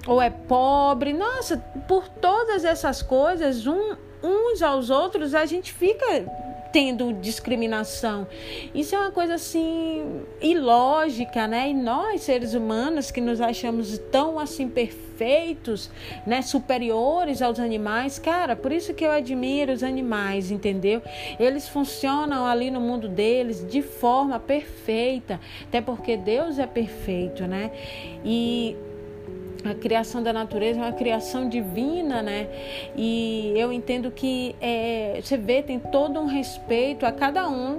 ou 0.07 0.21
é 0.21 0.29
pobre. 0.29 1.15
Nossa, 1.15 1.57
por 1.89 2.07
todas 2.07 2.67
essas 2.67 3.01
coisas, 3.01 3.67
um, 3.67 3.97
uns 4.23 4.63
aos 4.63 4.91
outros 4.91 5.35
a 5.35 5.45
gente 5.47 5.73
fica 5.73 6.25
tendo 6.73 7.13
discriminação. 7.13 8.27
Isso 8.75 8.95
é 8.95 8.99
uma 8.99 9.11
coisa 9.11 9.35
assim 9.35 10.23
ilógica, 10.41 11.47
né? 11.47 11.69
E 11.69 11.75
nós, 11.75 12.23
seres 12.23 12.55
humanos, 12.55 13.11
que 13.11 13.21
nos 13.21 13.41
achamos 13.41 13.99
tão 14.11 14.39
assim 14.39 14.69
perfeitos, 14.69 15.91
né, 16.27 16.41
superiores 16.41 17.43
aos 17.43 17.61
animais, 17.61 18.19
cara, 18.19 18.57
por 18.57 18.73
isso 18.73 18.95
que 18.95 19.05
eu 19.05 19.11
admiro 19.11 19.73
os 19.73 19.83
animais, 19.83 20.51
entendeu? 20.51 21.03
Eles 21.39 21.69
funcionam 21.69 22.47
ali 22.47 22.71
no 22.71 22.81
mundo 22.81 23.07
deles 23.07 23.65
de 23.69 23.83
forma 23.83 24.41
perfeita, 24.41 25.39
até 25.69 25.81
porque 25.81 26.17
Deus 26.17 26.59
é 26.59 26.67
perfeito, 26.67 27.47
né? 27.47 27.71
E 28.25 28.77
a 29.65 29.75
criação 29.75 30.23
da 30.23 30.33
natureza 30.33 30.81
é 30.81 30.83
uma 30.83 30.93
criação 30.93 31.49
divina, 31.49 32.23
né? 32.23 32.49
E 32.97 33.53
eu 33.57 33.73
entendo 33.73 34.11
que 34.11 34.57
é, 34.61 35.21
você 35.23 35.37
vê, 35.37 35.63
tem 35.63 35.79
todo 35.79 36.19
um 36.19 36.27
respeito 36.27 37.07
a 37.07 37.13
cada 37.13 37.49
um 37.49 37.79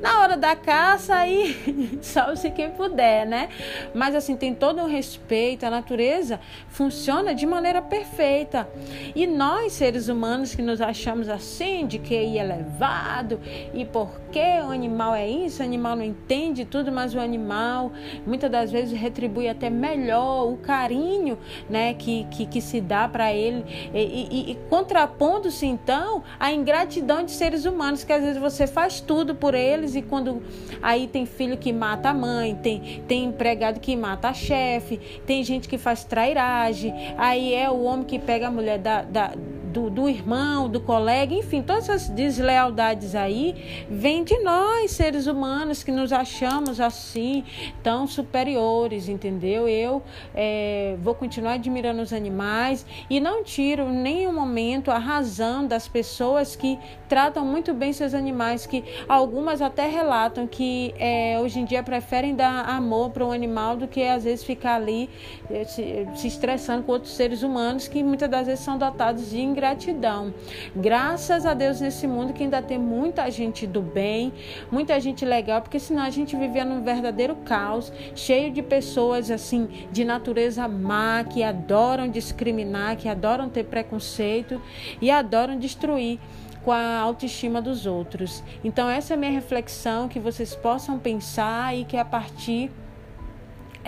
na 0.00 0.20
hora 0.20 0.36
da 0.36 0.54
caça, 0.56 1.14
aí 1.14 1.98
salve-se 2.00 2.50
quem 2.50 2.70
puder, 2.70 3.26
né? 3.26 3.48
Mas 3.94 4.14
assim, 4.14 4.36
tem 4.36 4.54
todo 4.54 4.80
um 4.80 4.86
respeito, 4.86 5.64
a 5.64 5.70
natureza 5.70 6.40
funciona 6.68 7.34
de 7.34 7.46
maneira 7.46 7.82
perfeita. 7.82 8.68
E 9.14 9.26
nós, 9.26 9.72
seres 9.72 10.08
humanos, 10.08 10.54
que 10.54 10.62
nos 10.62 10.80
achamos 10.80 11.28
assim, 11.28 11.86
de 11.86 11.98
que 11.98 12.14
é 12.14 12.24
elevado, 12.24 13.40
e 13.74 13.84
porque 13.84 14.40
o 14.66 14.70
animal 14.70 15.14
é 15.14 15.28
isso, 15.28 15.62
o 15.62 15.64
animal 15.64 15.96
não 15.96 16.04
entende 16.04 16.64
tudo, 16.64 16.90
mas 16.90 17.14
o 17.14 17.20
animal 17.20 17.92
muitas 18.26 18.50
das 18.50 18.70
vezes 18.70 18.98
retribui 18.98 19.48
até 19.48 19.70
melhor 19.70 20.50
o 20.50 20.56
carinho 20.56 21.38
né, 21.68 21.94
que, 21.94 22.24
que, 22.30 22.46
que 22.46 22.60
se 22.60 22.80
dá 22.80 23.08
para 23.08 23.32
ele, 23.32 23.64
e, 23.92 23.98
e, 23.98 24.50
e 24.52 24.54
contrapondo-se 24.68 25.66
então 25.66 26.22
à 26.38 26.52
ingratidão 26.52 27.24
de 27.24 27.32
seres 27.32 27.64
humanos, 27.64 28.04
que 28.04 28.12
às 28.12 28.22
vezes 28.22 28.40
você 28.40 28.66
faz 28.66 29.00
tudo 29.00 29.34
por 29.34 29.54
ele 29.54 29.69
e 29.94 30.02
quando 30.02 30.42
aí 30.82 31.06
tem 31.06 31.24
filho 31.26 31.56
que 31.56 31.72
mata 31.72 32.10
a 32.10 32.14
mãe, 32.14 32.54
tem, 32.56 33.02
tem 33.06 33.24
empregado 33.24 33.80
que 33.80 33.96
mata 33.96 34.28
a 34.28 34.34
chefe, 34.34 35.00
tem 35.26 35.42
gente 35.44 35.68
que 35.68 35.78
faz 35.78 36.04
trairagem, 36.04 36.92
aí 37.16 37.54
é 37.54 37.70
o 37.70 37.82
homem 37.82 38.04
que 38.04 38.18
pega 38.18 38.48
a 38.48 38.50
mulher 38.50 38.78
da, 38.78 39.02
da 39.02 39.32
do, 39.70 39.88
do 39.88 40.08
irmão, 40.08 40.68
do 40.68 40.80
colega, 40.80 41.34
enfim, 41.34 41.62
todas 41.62 41.88
essas 41.88 42.08
deslealdades 42.08 43.14
aí 43.14 43.86
vêm 43.88 44.24
de 44.24 44.38
nós, 44.40 44.90
seres 44.90 45.26
humanos, 45.26 45.82
que 45.82 45.92
nos 45.92 46.12
achamos 46.12 46.80
assim, 46.80 47.44
tão 47.82 48.06
superiores, 48.06 49.08
entendeu? 49.08 49.68
Eu 49.68 50.02
é, 50.34 50.96
vou 51.00 51.14
continuar 51.14 51.54
admirando 51.54 52.02
os 52.02 52.12
animais 52.12 52.84
e 53.08 53.20
não 53.20 53.42
tiro 53.42 53.84
em 53.84 53.96
nenhum 53.96 54.32
momento 54.32 54.90
a 54.90 54.98
razão 54.98 55.66
das 55.66 55.86
pessoas 55.88 56.56
que 56.56 56.78
tratam 57.08 57.44
muito 57.44 57.72
bem 57.74 57.92
seus 57.92 58.14
animais, 58.14 58.66
que 58.66 58.84
algumas 59.08 59.62
até 59.62 59.86
relatam 59.86 60.46
que 60.46 60.94
é, 60.98 61.38
hoje 61.40 61.60
em 61.60 61.64
dia 61.64 61.82
preferem 61.82 62.34
dar 62.34 62.68
amor 62.68 63.10
para 63.10 63.24
um 63.24 63.32
animal 63.32 63.76
do 63.76 63.88
que 63.88 64.02
às 64.02 64.24
vezes 64.24 64.44
ficar 64.44 64.76
ali 64.76 65.08
é, 65.50 65.64
se, 65.64 66.06
se 66.14 66.28
estressando 66.28 66.84
com 66.84 66.92
outros 66.92 67.14
seres 67.14 67.42
humanos 67.42 67.88
que 67.88 68.02
muitas 68.02 68.28
das 68.28 68.46
vezes 68.46 68.64
são 68.64 68.78
dotados 68.78 69.30
de 69.30 69.40
ingratidão. 69.60 70.32
Graças 70.74 71.44
a 71.44 71.52
Deus 71.52 71.80
nesse 71.80 72.06
mundo 72.06 72.32
que 72.32 72.42
ainda 72.42 72.62
tem 72.62 72.78
muita 72.78 73.30
gente 73.30 73.66
do 73.66 73.82
bem, 73.82 74.32
muita 74.70 74.98
gente 74.98 75.24
legal, 75.24 75.60
porque 75.60 75.78
senão 75.78 76.02
a 76.02 76.08
gente 76.08 76.34
vivia 76.34 76.64
num 76.64 76.82
verdadeiro 76.82 77.36
caos, 77.44 77.92
cheio 78.14 78.50
de 78.50 78.62
pessoas 78.62 79.30
assim 79.30 79.68
de 79.92 80.02
natureza 80.02 80.66
má, 80.66 81.22
que 81.24 81.42
adoram 81.42 82.08
discriminar, 82.08 82.96
que 82.96 83.08
adoram 83.08 83.50
ter 83.50 83.64
preconceito 83.64 84.60
e 85.00 85.10
adoram 85.10 85.58
destruir 85.58 86.18
com 86.64 86.72
a 86.72 86.98
autoestima 86.98 87.60
dos 87.60 87.84
outros. 87.84 88.42
Então 88.64 88.88
essa 88.88 89.12
é 89.12 89.16
a 89.16 89.18
minha 89.18 89.32
reflexão 89.32 90.08
que 90.08 90.18
vocês 90.18 90.54
possam 90.54 90.98
pensar 90.98 91.76
e 91.76 91.84
que 91.84 91.96
a 91.96 92.04
partir 92.04 92.70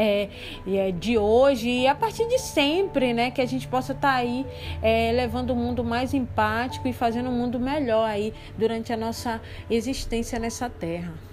é, 0.03 0.93
de 0.93 1.17
hoje 1.19 1.69
e 1.69 1.87
a 1.87 1.95
partir 1.95 2.27
de 2.29 2.38
sempre, 2.38 3.12
né, 3.12 3.31
que 3.31 3.41
a 3.41 3.47
gente 3.47 3.69
possa 3.69 3.93
estar 3.93 4.12
tá 4.12 4.15
aí 4.15 4.47
é, 4.83 5.12
levando 5.12 5.51
o 5.51 5.53
um 5.55 5.57
mundo 5.57 5.85
mais 5.85 6.12
empático 6.15 6.88
e 6.88 6.93
fazendo 6.93 7.29
um 7.31 7.33
mundo 7.33 7.59
melhor 7.59 8.09
aí 8.09 8.33
durante 8.57 8.93
a 8.93 8.97
nossa 8.97 9.41
existência 9.71 10.38
nessa 10.38 10.69
terra. 10.69 11.32